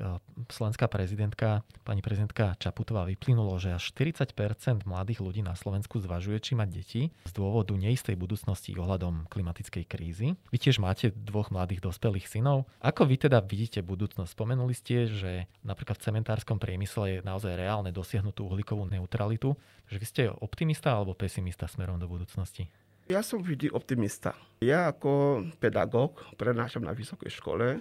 [0.53, 6.53] slovenská prezidentka, pani prezidentka Čaputová, vyplynulo, že až 40% mladých ľudí na Slovensku zvažuje, či
[6.53, 10.37] mať deti z dôvodu neistej budúcnosti ohľadom klimatickej krízy.
[10.53, 12.69] Vy tiež máte dvoch mladých dospelých synov.
[12.85, 14.37] Ako vy teda vidíte budúcnosť?
[14.37, 19.57] Spomenuli ste, že napríklad v cementárskom priemysle je naozaj reálne dosiahnuť tú uhlíkovú neutralitu.
[19.89, 22.69] Že vy ste optimista alebo pesimista smerom do budúcnosti?
[23.07, 24.35] Ja som vždy optimista.
[24.59, 27.79] Ja ako pedagóg prenášam na vysokej škole.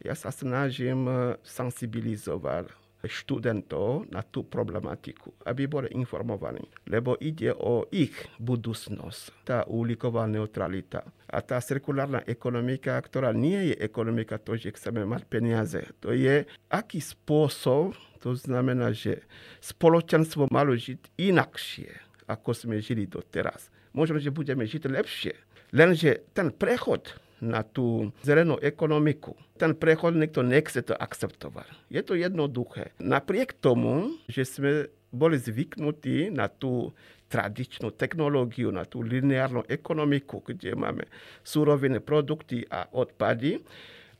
[0.00, 1.04] Ja sa snažím
[1.44, 2.72] sensibilizovať
[3.04, 6.64] študentov na tú problematiku, aby boli informovaní.
[6.88, 11.04] Lebo ide o ich budúcnosť, tá uhlíková neutralita.
[11.28, 15.84] A tá cirkulárna ekonomika, ktorá nie je ekonomika to, že chceme mať peniaze.
[16.00, 17.92] To je, aký spôsob,
[18.24, 19.20] to znamená, že
[19.60, 21.92] spoločenstvo malo žiť inakšie,
[22.24, 25.34] ako sme žili doteraz možno, že budeme žiť lepšie.
[25.72, 31.66] Lenže ten prechod na tú zelenú ekonomiku, ten prechod niekto nechce to akceptovať.
[31.90, 32.94] Je to jednoduché.
[33.00, 36.94] Napriek tomu, že sme boli zvyknutí na tú
[37.32, 41.08] tradičnú technológiu, na tú lineárnu ekonomiku, kde máme
[41.40, 43.64] súroviny, produkty a odpady,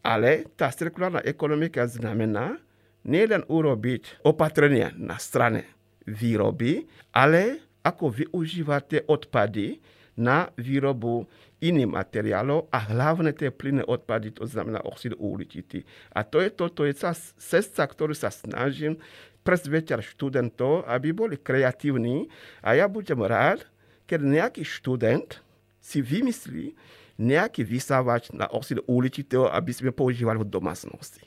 [0.00, 2.56] ale tá cirkulárna ekonomika znamená
[3.04, 5.68] nielen urobiť opatrenia na strane
[6.08, 9.82] výroby, ale ako využívate odpady
[10.18, 11.26] na výrobu
[11.62, 15.86] iných materiálov a hlavne tie plynné odpady, to znamená oxid uhličitý.
[16.12, 16.94] A to je to, to je
[17.38, 18.98] cesta, ktorú sa snažím
[19.46, 22.30] presvedčať študentov, aby boli kreatívni
[22.62, 23.66] a ja budem rád,
[24.06, 25.38] keď nejaký študent
[25.82, 26.74] si vymyslí
[27.18, 31.22] nejaký vysávač na oxid uhličitého, aby sme používali v domácnosti.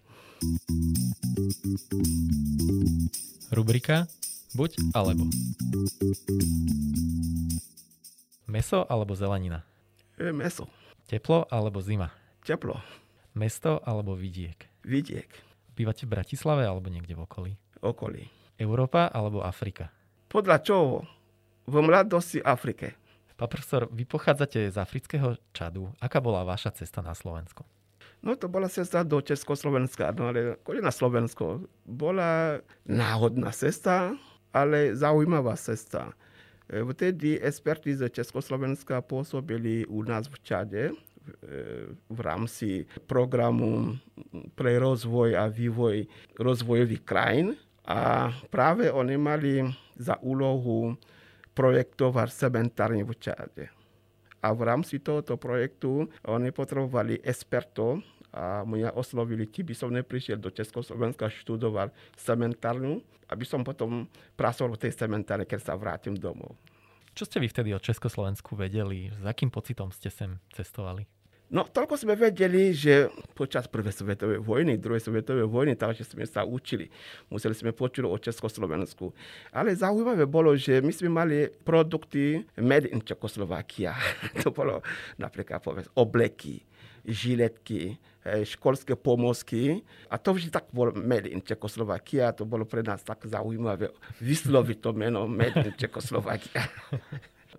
[3.52, 4.04] Rubrika
[4.56, 5.28] Buď alebo.
[8.48, 9.68] Meso alebo zelenina?
[10.16, 10.72] E, meso.
[11.12, 12.08] Teplo alebo zima?
[12.40, 12.80] Teplo.
[13.36, 14.56] Mesto alebo vidiek?
[14.88, 15.28] Vidiek.
[15.76, 17.52] Bývate v Bratislave alebo niekde v okolí?
[17.84, 18.32] Okolí.
[18.56, 19.92] Európa alebo Afrika?
[20.32, 21.04] Podľa čoho?
[21.68, 22.96] V mladosti Afrike.
[23.36, 25.92] Pán profesor, vy pochádzate z afrického Čadu.
[26.00, 27.68] Aká bola vaša cesta na Slovensku?
[28.24, 31.68] No to bola cesta do Československa, no ale na Slovensko.
[31.84, 34.16] Bola náhodná cesta,
[34.56, 36.16] ale zaujímavá cesta.
[36.72, 40.94] E, vtedy experti Československa pôsobili u nás v Čade e,
[41.92, 44.00] v rámci programu
[44.56, 46.08] pre rozvoj a vývoj
[46.40, 47.60] rozvojových krajín.
[47.84, 49.54] A práve oni mali
[50.00, 50.96] za úlohu
[51.54, 53.66] projektovať cementárne v Čade.
[54.42, 58.02] A v rámci tohoto projektu oni potrebovali expertov
[58.36, 63.00] a mňa oslovili, či by som neprišiel do Československa študovať cementárnu,
[63.32, 66.60] aby som potom pracoval v tej cementárne, keď sa vrátim domov.
[67.16, 69.08] Čo ste vy vtedy o Československu vedeli?
[69.08, 71.08] S akým pocitom ste sem cestovali?
[71.46, 76.42] No, toľko sme vedeli, že počas prvej svetovej vojny, druhej svetovej vojny, takže sme sa
[76.42, 76.90] učili.
[77.30, 79.14] Museli sme počuť o Československu.
[79.54, 83.94] Ale zaujímavé bolo, že my sme mali produkty made in Čekoslovakia.
[84.44, 84.82] to bolo
[85.22, 86.66] napríklad povedz, obleky,
[87.06, 89.86] žiletky, školské pomôcky.
[90.10, 92.34] A to vždy tak bolo made in Čekoslovakia.
[92.34, 96.66] To bolo pre nás tak zaujímavé vysloviť to meno made in Čekoslovakia.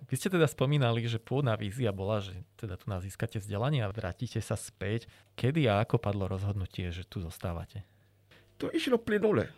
[0.07, 3.89] Vy ste teda spomínali, že pôvodná vízia bola, že teda tu nás získate vzdelanie a
[3.89, 5.09] vrátite sa späť.
[5.33, 7.81] Kedy a ako padlo rozhodnutie, že tu zostávate?
[8.61, 9.49] To išlo plynule.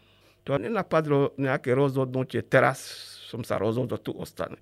[0.47, 2.79] To nenapadlo nejaké rozhodnutie, teraz
[3.27, 4.57] som sa rozhodol, tu ostane.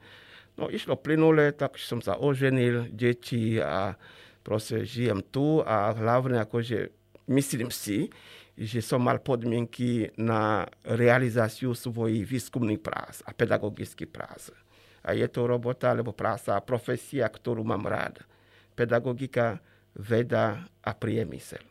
[0.57, 3.93] No išlo plynule, tak som sa oženil, deti a
[4.47, 6.87] proste žijem tu a hlavne akože
[7.27, 8.07] myslím si,
[8.55, 14.55] že som mal podmienky na realizáciu svojich výskumných prác a pedagogických prác.
[15.03, 18.23] A je to robota alebo práca, profesia, ktorú mám rád.
[18.73, 19.59] Pedagogika,
[19.91, 21.61] veda a priemysel.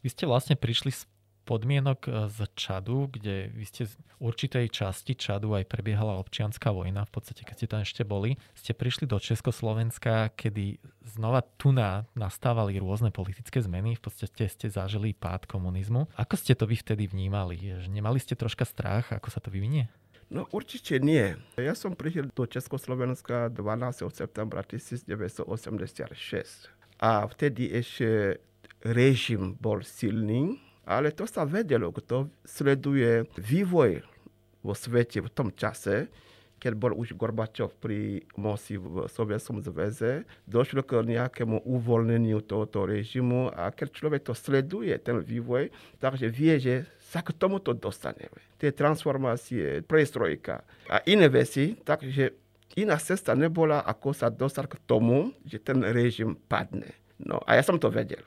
[0.00, 1.02] Vy ste vlastne prišli z
[1.44, 7.04] podmienok e, z Čadu, kde vy ste z určitej časti Čadu aj prebiehala občianská vojna,
[7.06, 12.08] v podstate keď ste tam ešte boli, ste prišli do Československa, kedy znova tu na,
[12.16, 16.08] nastávali rôzne politické zmeny, v podstate ste zažili pád komunizmu.
[16.16, 17.60] Ako ste to vy vtedy vnímali?
[17.86, 19.92] Nemali ste troška strach, ako sa to vyvinie?
[20.32, 21.36] No určite nie.
[21.60, 24.08] Ja som prišiel do Československa 12.
[24.08, 25.44] septembra 1986.
[26.98, 28.40] A vtedy ešte
[28.80, 34.04] režim bol silný, ale to sa vedelo, kto sleduje vývoj
[34.64, 36.08] vo svete v tom čase,
[36.64, 43.52] keď bol už Gorbačov pri moci v Sovietskom zväze, došlo k nejakému uvoľneniu tohoto režimu
[43.52, 45.68] a keď človek to sleduje, ten vývoj,
[46.00, 48.40] takže vie, že sa k tomuto dostaneme.
[48.56, 52.32] Tie transformácie, prestrojka a iné veci, takže
[52.80, 56.96] iná cesta nebola, ako sa dostať k tomu, že ten režim padne.
[57.20, 58.24] No a ja som to vedel.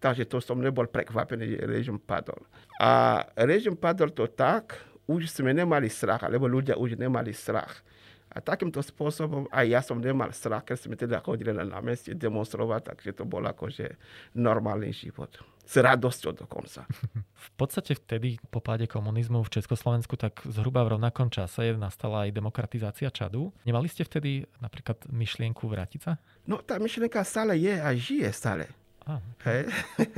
[0.00, 2.40] Takže to som nebol prekvapený, že režim padol.
[2.80, 7.84] A režim padol to tak, už sme nemali strach, alebo ľudia už nemali strach.
[8.30, 12.94] A takýmto spôsobom aj ja som nemal strach, keď sme teda chodili na námestie demonstrovať,
[12.94, 13.98] takže to bol akože
[14.38, 15.34] normálny život.
[15.66, 16.86] S radosťou dokonca.
[17.34, 22.34] V podstate vtedy po páde komunizmu v Československu tak zhruba v rovnakom čase nastala aj
[22.34, 23.50] demokratizácia Čadu.
[23.66, 26.12] Nemali ste vtedy napríklad myšlienku vrátiť sa?
[26.46, 28.70] No tá myšlienka stále je a žije stále.
[29.44, 29.66] Hej.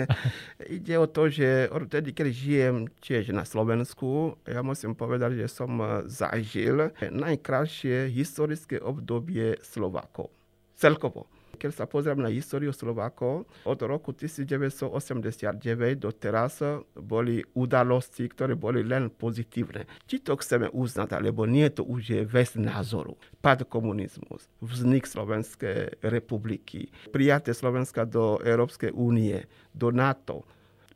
[0.82, 5.78] Ide o to, že odtedy, keď žijem tiež na Slovensku, ja musím povedať, že som
[5.80, 10.34] eh, zažil najkrajšie historické obdobie Slovákov.
[10.76, 11.30] Celkovo
[11.62, 15.62] keď sa pozriem na históriu Slovákov, od roku 1989
[15.94, 16.58] do teraz
[16.98, 19.86] boli udalosti, ktoré boli len pozitívne.
[20.10, 23.14] Či to chceme uznať, alebo nie, to už je vec názoru.
[23.38, 30.42] Pad komunizmus, vznik Slovenskej republiky, prijatie Slovenska do Európskej únie, do NATO.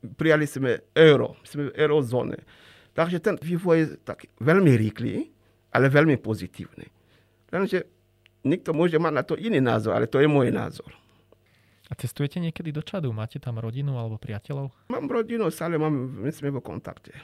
[0.03, 2.43] Prijali sme euro, sme v eurozóne.
[2.91, 5.31] Takže ten vývoj je tak veľmi rýchly,
[5.71, 6.91] ale veľmi pozitívny.
[7.55, 7.96] Lenže
[8.47, 10.95] Nikto môže mať na to iný názor, ale to je môj názor.
[11.91, 13.11] A cestujete niekedy do Čadu?
[13.11, 14.71] Máte tam rodinu alebo priateľov?
[14.91, 17.15] Mám rodinu, stále mám, my sme vo kontakte.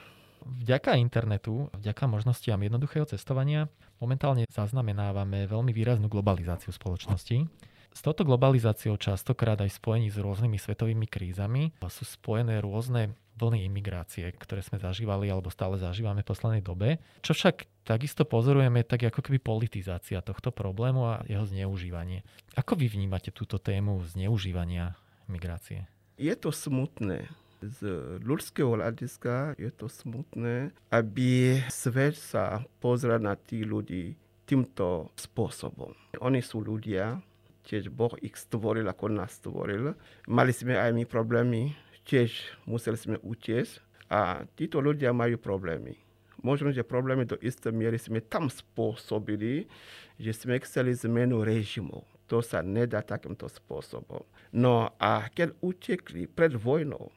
[0.42, 3.70] Vďaka internetu, vďaka možnostiam jednoduchého cestovania
[4.02, 7.46] momentálne zaznamenávame veľmi výraznú globalizáciu spoločnosti.
[7.92, 14.28] S touto globalizáciou častokrát aj spojení s rôznymi svetovými krízami sú spojené rôzne vlny imigrácie,
[14.36, 17.00] ktoré sme zažívali alebo stále zažívame v poslednej dobe.
[17.24, 22.22] Čo však takisto pozorujeme, tak ako keby politizácia tohto problému a jeho zneužívanie.
[22.54, 24.94] Ako vy vnímate túto tému zneužívania
[25.26, 25.88] migrácie?
[26.20, 27.26] Je to smutné.
[27.62, 27.78] Z
[28.26, 35.94] ľudského hľadiska je to smutné, aby svet sa pozrel na tých ľudí týmto spôsobom.
[36.18, 37.22] Oni sú ľudia,
[37.62, 39.94] tiež Boh ich stvoril, ako nás stvoril.
[40.26, 41.70] Mali sme aj my problémy
[42.06, 43.80] tiež museli sme utiesť
[44.12, 45.96] a títo ľudia majú problémy.
[46.42, 49.70] Možno, že problémy do isté miery sme tam spôsobili,
[50.18, 52.02] že sme chceli zmenu režimu.
[52.26, 54.24] to sa nedá takýmto spôsobom.
[54.56, 57.12] No a keď utekli pred vojnou,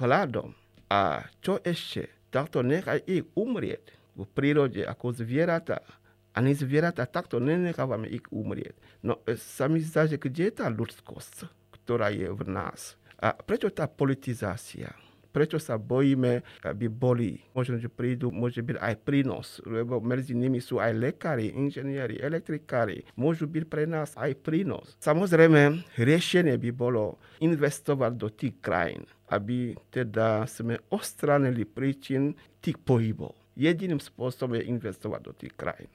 [0.00, 0.56] hľadom
[0.88, 3.84] a čo ešte, takto nechaj ich umrieť
[4.16, 5.84] v prírode ako zvieratá.
[6.32, 8.76] Ani zvieratá takto nenechávame ich umrieť.
[9.04, 11.48] No sa mi zdá, že kde je tá ľudskosť,
[11.80, 12.96] ktorá je v nás?
[13.20, 14.92] A prečo tá politizácia?
[15.36, 20.64] prečo sa bojíme, aby boli, možno, že prídu, môže byť aj prínos, lebo medzi nimi
[20.64, 24.96] sú aj lekári, inžinieri, elektrikári, môžu byť pre nás aj prínos.
[25.04, 32.32] Samozrejme, riešenie by bolo investovať do tých krajín, aby teda sme ostranili príčin
[32.64, 33.36] tých pohybov.
[33.60, 35.92] Jediným spôsobom je investovať do tých krajín.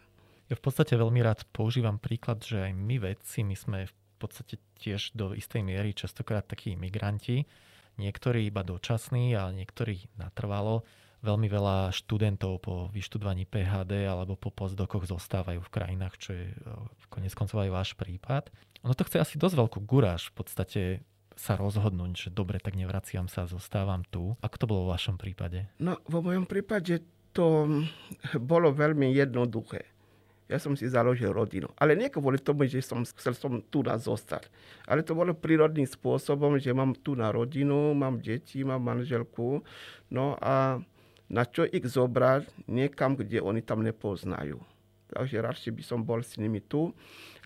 [0.53, 4.61] Ja v podstate veľmi rád používam príklad, že aj my vedci, my sme v podstate
[4.77, 7.49] tiež do istej miery častokrát takí imigranti,
[7.97, 10.85] niektorí iba dočasní a niektorí natrvalo.
[11.21, 16.49] Veľmi veľa študentov po vyštudovaní PHD alebo po postdokoch zostávajú v krajinách, čo je
[17.13, 18.49] konec koncov aj váš prípad.
[18.81, 20.81] Ono to chce asi dosť veľkú guráž v podstate
[21.37, 24.33] sa rozhodnúť, že dobre, tak nevraciam sa, zostávam tu.
[24.41, 25.69] Ako to bolo v vašom prípade?
[25.77, 27.69] No, vo mojom prípade to
[28.41, 29.90] bolo veľmi jednoduché
[30.51, 31.71] ja som si založil rodinu.
[31.79, 34.51] Ale nie kvôli tomu, že som chcel som tu na zostať.
[34.83, 39.63] Ale to bolo prírodným spôsobom, že mám tu na rodinu, mám deti, mám manželku.
[40.11, 40.83] No a
[41.31, 44.59] na čo ich zobrať niekam, kde oni tam nepoznajú.
[45.11, 46.91] Takže radšej by som bol s nimi tu,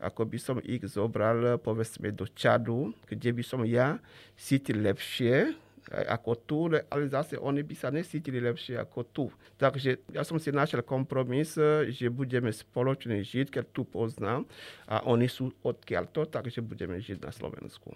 [0.02, 4.02] ako by som ich zobral, povedzme, do Čadu, kde by som ja
[4.38, 5.54] cítil lepšie,
[5.92, 9.26] ako tu, ale zase oni by sa nesítili lepšie ako tu.
[9.62, 11.54] Takže ja som si našiel kompromis,
[11.94, 14.50] že budeme spoločne žiť, keď tu poznám
[14.90, 17.94] a oni sú odkiaľto, takže budeme žiť na Slovensku.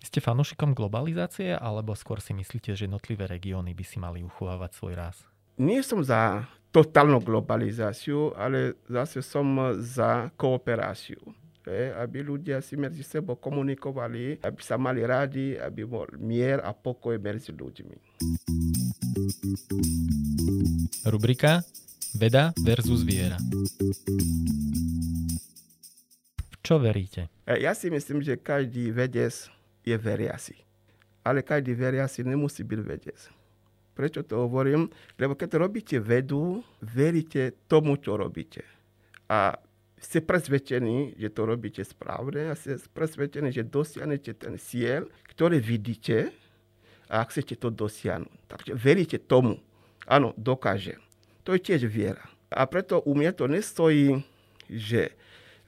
[0.00, 4.94] Ste fanúšikom globalizácie, alebo skôr si myslíte, že jednotlivé regióny by si mali uchovávať svoj
[4.96, 5.16] raz?
[5.60, 11.20] Nie som za totálnu globalizáciu, ale zase som za kooperáciu
[11.94, 17.16] aby ľudia si medzi sebou komunikovali, aby sa mali radi, aby bol mier a pokoj
[17.16, 17.96] medzi ľuďmi.
[21.08, 21.62] Rubrika
[22.14, 23.38] Veda versus viera.
[26.50, 27.30] V čo veríte?
[27.46, 29.32] E, ja si myslím, že každý vedec
[29.86, 30.58] je veriaci.
[31.22, 33.18] Ale každý veriaci nemusí byť vedec.
[33.94, 34.90] Prečo to hovorím?
[35.20, 38.66] Lebo keď robíte vedu, veríte tomu, čo robíte.
[39.30, 39.54] A
[40.00, 46.32] ste presvedčení, že to robíte správne a ste presvedčení, že dosiahnete ten cieľ, ktorý vidíte
[47.12, 48.32] a chcete to dosiahnuť.
[48.48, 49.60] Takže veríte tomu.
[50.08, 50.96] Áno, dokáže.
[51.44, 52.24] To je tiež viera.
[52.48, 54.24] A preto u mňa to nestojí,
[54.66, 55.14] že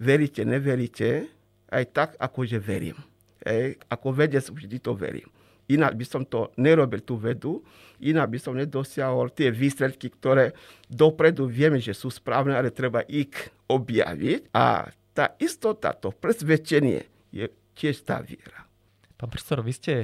[0.00, 1.28] veríte, neveríte,
[1.68, 2.96] aj tak, ako že verím.
[3.44, 5.28] Ej, ako vedec vždy to verím.
[5.72, 7.64] Inak by som to nerobil tú vedu,
[8.04, 10.52] inak by som nedosiahol tie výsledky, ktoré
[10.90, 13.32] dopredu vieme, že sú správne, ale treba ich
[13.70, 14.52] objaviť.
[14.52, 18.68] A tá istota, to presvedčenie je tiež tá viera.
[19.16, 19.94] Pán profesor, vy ste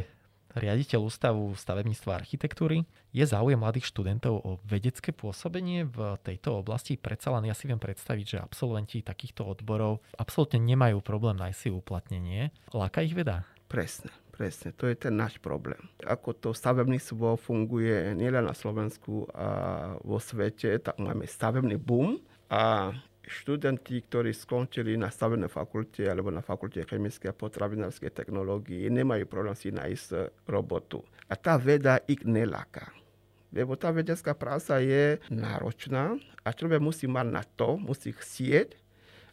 [0.57, 2.89] riaditeľ Ústavu stavebníctva a architektúry.
[3.13, 6.97] Je záujem mladých študentov o vedecké pôsobenie v tejto oblasti?
[6.97, 11.69] Predsa len ja si viem predstaviť, že absolventi takýchto odborov absolútne nemajú problém nájsť si
[11.73, 12.43] uplatnenie.
[12.73, 13.45] Láka ich veda?
[13.69, 14.13] Presne.
[14.39, 15.83] Presne, to je ten náš problém.
[16.07, 22.95] Ako to stavebníctvo funguje nielen na Slovensku a vo svete, tak máme stavebný boom a
[23.27, 29.59] študenti, ktorí skončili na stavebnej fakulte alebo na fakulte chemické a potravinárskej technológie, nemajú problém
[29.59, 31.03] si nájsť robotu.
[31.27, 32.95] A tá veda ich neláka.
[33.51, 36.15] Lebo tá vedecká práca je náročná
[36.47, 38.79] a človek musí mať na to, musí chcieť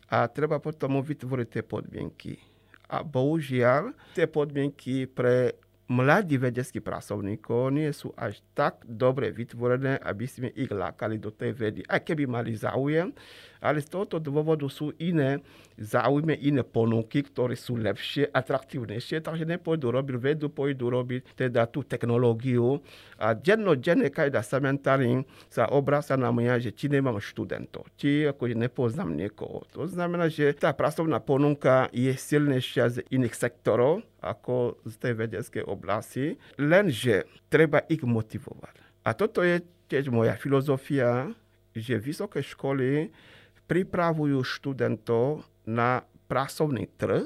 [0.10, 2.55] a treba potom vytvoriť tie podmienky
[2.90, 10.26] a bohužiaľ tie podmienky pre mladí vedeckí pracovníkov nie sú až tak dobre vytvorené, aby
[10.26, 11.82] sme ich lákali do tej vedy.
[11.86, 13.14] Aj keby mali záujem,
[13.66, 15.42] ale z tohoto dôvodu sú iné
[15.76, 21.84] záujmy, iné ponuky, ktoré sú lepšie, atraktívnejšie, takže nepôjdu robiť vedu, pôjdu robiť teda tú
[21.84, 22.80] technológiu.
[23.20, 29.12] A dennodenne každá sementárin sa obráca na mňa, že či nemám študentov, či ako nepoznám
[29.12, 29.68] niekoho.
[29.76, 35.64] To znamená, že tá pracovná ponuka je silnejšia z iných sektorov, ako z tej vedeckej
[35.68, 39.06] oblasti, lenže treba ich motivovať.
[39.06, 41.30] A toto je tiež moja filozofia,
[41.76, 43.12] že vysoké školy
[43.66, 47.26] pripravujú študentov na pracovný trh,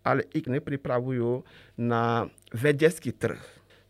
[0.00, 1.44] ale ich nepripravujú
[1.76, 3.40] na vedecký trh.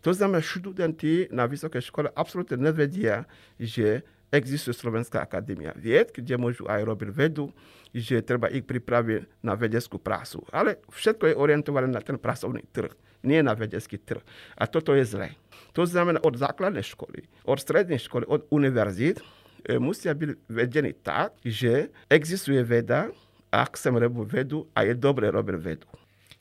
[0.01, 3.29] To znamená, študenti na vysoké škole absolútne nevedia,
[3.61, 4.01] že
[4.33, 7.53] existuje Slovenská akadémia vied, kde môžu aj robiť vedu,
[7.91, 10.47] že treba ich pripraviť na vedeckú prácu.
[10.55, 12.95] Ale všetko je orientované na ten pracovný trh,
[13.27, 14.23] nie na vedecký trh.
[14.57, 15.35] A toto je zlé.
[15.75, 19.21] To znamená od základnej školy, od strednej školy, od univerzít,
[19.65, 23.13] E, musia byť vedení tak, že existuje veda
[23.51, 25.89] ak chcem robiť vedu a je dobre robiť vedu.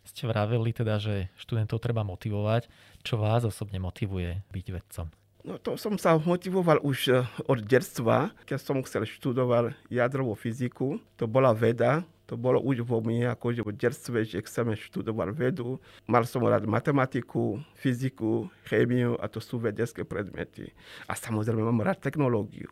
[0.06, 2.70] Ste vraveli teda, že študentov treba motivovať.
[3.02, 5.08] Čo vás osobne motivuje byť vedcom?
[5.46, 11.02] No to som sa motivoval už eh, od detstva, keď som chcel študovať jadrovú fyziku.
[11.18, 15.82] To bola veda, to bolo už vo mne, akože v detstve, že chceme študovať vedu.
[16.06, 20.70] Mal som rád matematiku, fyziku, chémiu a to sú vedecké predmety.
[21.08, 22.70] A samozrejme mám rád technológiu.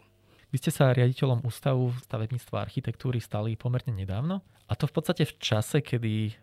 [0.47, 4.39] Vy ste sa riaditeľom Ústavu stavebníctva a architektúry stali pomerne nedávno.
[4.67, 6.33] A to v podstate v čase, kedy e,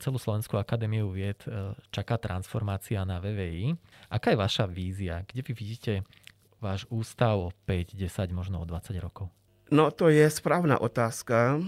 [0.00, 3.72] celú Slovenskú akadémiu vied e, čaká transformácia na VVI.
[4.12, 5.24] Aká je vaša vízia?
[5.24, 5.92] Kde vy vidíte
[6.60, 9.32] váš ústav o 5, 10, možno o 20 rokov?
[9.72, 11.64] No to je správna otázka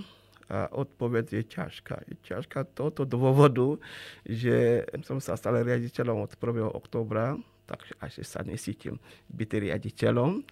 [0.53, 1.97] a odpoveď je ťažká.
[2.12, 3.80] Je ťažká tohoto dôvodu,
[4.24, 6.76] že som sa stal riaditeľom od 1.
[6.76, 9.01] októbra, takže až sa nesítim
[9.32, 10.44] byť riaditeľom.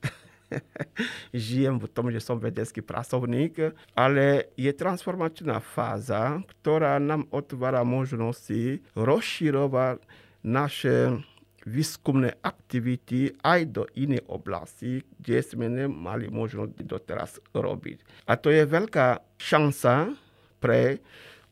[1.35, 8.83] žijem v tom, že som vedecký pracovník, ale je transformačná fáza, ktorá nám otvára možnosti
[8.95, 10.03] rozširovať
[10.45, 11.25] naše
[11.65, 18.29] výskumné aktivity aj do iných oblastí, kde sme nemali možnosť doteraz robiť.
[18.29, 20.13] A to je veľká šanca
[20.61, 21.01] pre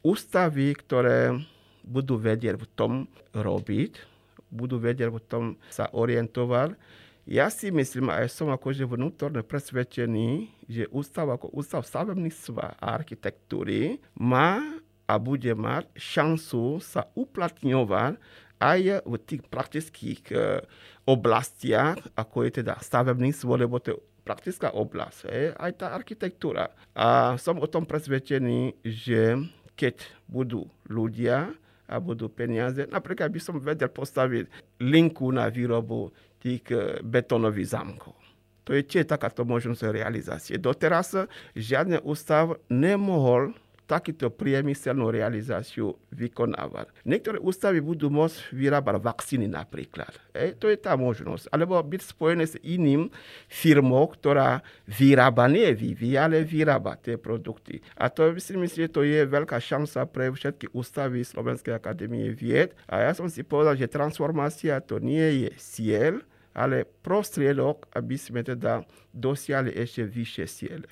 [0.04, 1.32] ústavy, ktoré
[1.82, 2.92] budú vedieť v tom
[3.32, 4.04] robiť,
[4.52, 6.76] budú vedieť v tom sa orientovať
[7.22, 14.02] ja si myslím, a som akože vnútorne presvedčený, že ústav ako ústav stavebníctva a architektúry
[14.18, 14.58] má
[15.06, 18.18] a bude mať šancu sa uplatňovať
[18.62, 20.62] aj v tých praktických e,
[21.06, 26.70] oblastiach, ako je teda stavebníctvo, lebo to je praktická oblasť, je, aj tá architektúra.
[26.94, 29.34] A som o tom presvedčený, že
[29.74, 29.98] keď
[30.30, 31.50] budú ľudia
[31.90, 34.46] a budú peniaze, napríklad by som vedel postaviť
[34.78, 38.18] linku na výrobu tých eh, betónových zámkov.
[38.62, 40.54] To je tiež takáto možnosť realizácie.
[40.54, 41.14] Doteraz
[41.54, 43.54] žiadny ústav nemohol
[43.92, 46.94] takýto priemyselnú realizáciu vykonávať.
[47.04, 50.16] Niektoré ústavy budú môcť vyrábať vakcíny napríklad.
[50.32, 51.52] E, to je tá možnosť.
[51.52, 53.12] Alebo byť spojené s iným
[53.52, 57.84] firmou, ktorá vyrába, nie vyvíja, ale vyrába tie produkty.
[57.98, 62.72] A to si že to je veľká šanca pre všetky ústavy Slovenskej akadémie vied.
[62.88, 68.44] A ja som si povedal, že transformácia to nie je cieľ, ale prostriedok, aby sme
[68.44, 70.88] teda dosiahli ešte vyššie ciele.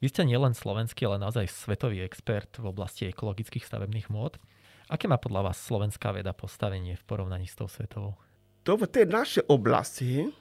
[0.00, 4.40] Vy ste nielen slovenský, ale naozaj svetový expert v oblasti ekologických stavebných môd.
[4.88, 8.16] Aké má podľa vás slovenská veda postavenie v porovnaní s tou svetovou?
[8.64, 10.32] To v tej našej oblasti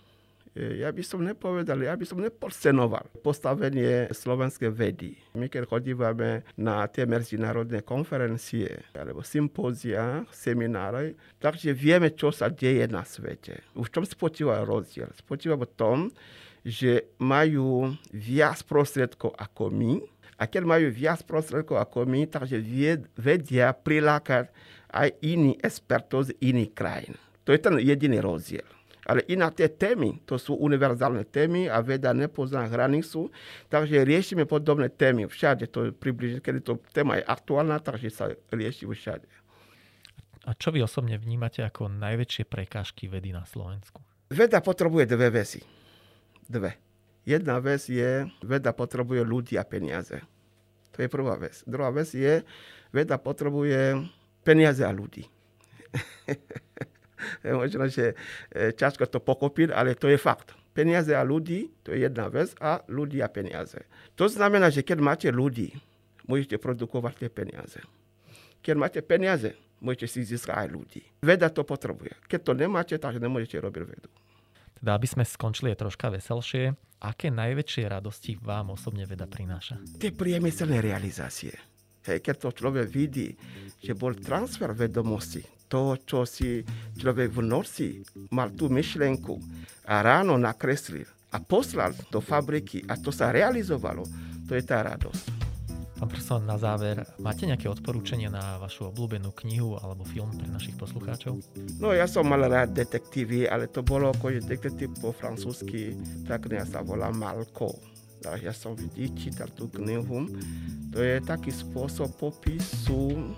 [0.58, 5.16] ja by som nepovedal, ja by som nepodcenoval postavenie slovenskej vedy.
[5.38, 12.90] My keď chodívame na tie medzinárodné konferencie alebo sympózia, semináre, takže vieme, čo sa deje
[12.90, 13.62] na svete.
[13.78, 15.14] V čom spočíva rozdiel?
[15.16, 15.98] Spočíva v tom,
[16.66, 20.02] že majú viac prostriedkov ako my,
[20.40, 22.64] a keď majú viac prostriedkov ako my, takže
[23.20, 24.48] vedia prilákať
[24.88, 27.16] aj iní expertov z iných krajín.
[27.44, 28.66] To je ten jediný rozdiel.
[29.10, 33.34] Ale inak tie témy, to sú univerzálne témy a veda nepozná hranicu,
[33.66, 35.66] takže riešime podobné témy všade.
[35.74, 39.26] To je približne, keď to téma je aktuálna, takže sa rieši všade.
[40.46, 44.06] A čo vy osobne vnímate ako najväčšie prekážky vedy na Slovensku?
[44.30, 45.66] Veda potrebuje dve veci.
[46.46, 46.78] Dve.
[47.26, 50.22] Jedna vec je, veda potrebuje ľudí a peniaze.
[50.94, 51.66] To je prvá vec.
[51.66, 52.46] Druhá vec je,
[52.94, 54.06] veda potrebuje
[54.46, 55.26] peniaze a ľudí.
[57.60, 58.14] možno, že
[58.52, 60.56] e, ťažko to pokopiť, ale to je fakt.
[60.74, 63.84] Peniaze a ľudí, to je jedna vec, a ľudí a peniaze.
[64.16, 65.76] To znamená, že keď máte ľudí,
[66.30, 67.82] môžete produkovať tie peniaze.
[68.62, 71.02] Keď máte peniaze, môžete si získať aj ľudí.
[71.26, 72.16] Veda to potrebuje.
[72.30, 74.10] Keď to nemáte, tak nemôžete robiť vedu.
[74.80, 76.72] Teda, aby sme skončili troška veselšie,
[77.04, 79.76] aké najväčšie radosti vám osobne veda prináša?
[80.00, 81.52] Tie priemyselné realizácie.
[82.08, 83.36] Hej, keď to človek vidí,
[83.80, 86.66] že bol transfer vedomosti, to, čo si
[86.98, 87.88] človek v noci
[88.34, 89.38] mal tú myšlenku
[89.86, 94.02] a ráno nakreslil a poslal do fabriky a to sa realizovalo,
[94.50, 95.40] to je tá radosť.
[96.00, 100.80] Pán profesor, na záver, máte nejaké odporúčania na vašu obľúbenú knihu alebo film pre našich
[100.80, 101.44] poslucháčov?
[101.76, 106.64] No ja som mal rád detektívy, ale to bolo ako detektív po francúzsky, tá kniha
[106.64, 107.76] sa volá Malko.
[108.20, 110.28] Takže ja som vždy čítal tú knihu.
[110.92, 113.32] To je taký spôsob popisu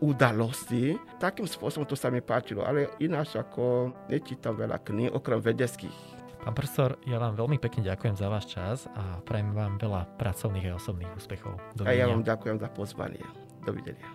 [0.00, 1.00] udalosti.
[1.16, 6.16] Takým spôsobom to sa mi páčilo, ale ináč ako nečítam veľa kníh, okrem vedeckých.
[6.46, 10.70] Pán profesor, ja vám veľmi pekne ďakujem za váš čas a prajem vám veľa pracovných
[10.70, 11.58] a osobných úspechov.
[11.74, 11.90] Dovidenia.
[11.90, 13.24] A ja vám ďakujem za pozvanie.
[13.66, 14.06] Dovidenia.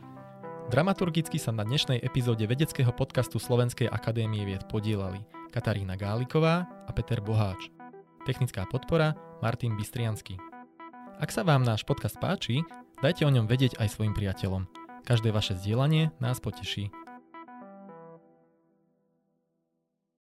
[0.71, 5.19] Dramaturgicky sa na dnešnej epizóde vedeckého podcastu Slovenskej akadémie vied podielali
[5.51, 7.80] Katarína Gáliková a Peter Boháč.
[8.23, 10.37] Technická podpora Martin Bystriansky.
[11.21, 12.65] Ak sa vám náš podcast páči,
[13.01, 14.69] Dajte o ňom vedieť aj svojim priateľom.
[15.09, 16.93] Každé vaše zdieľanie nás poteší.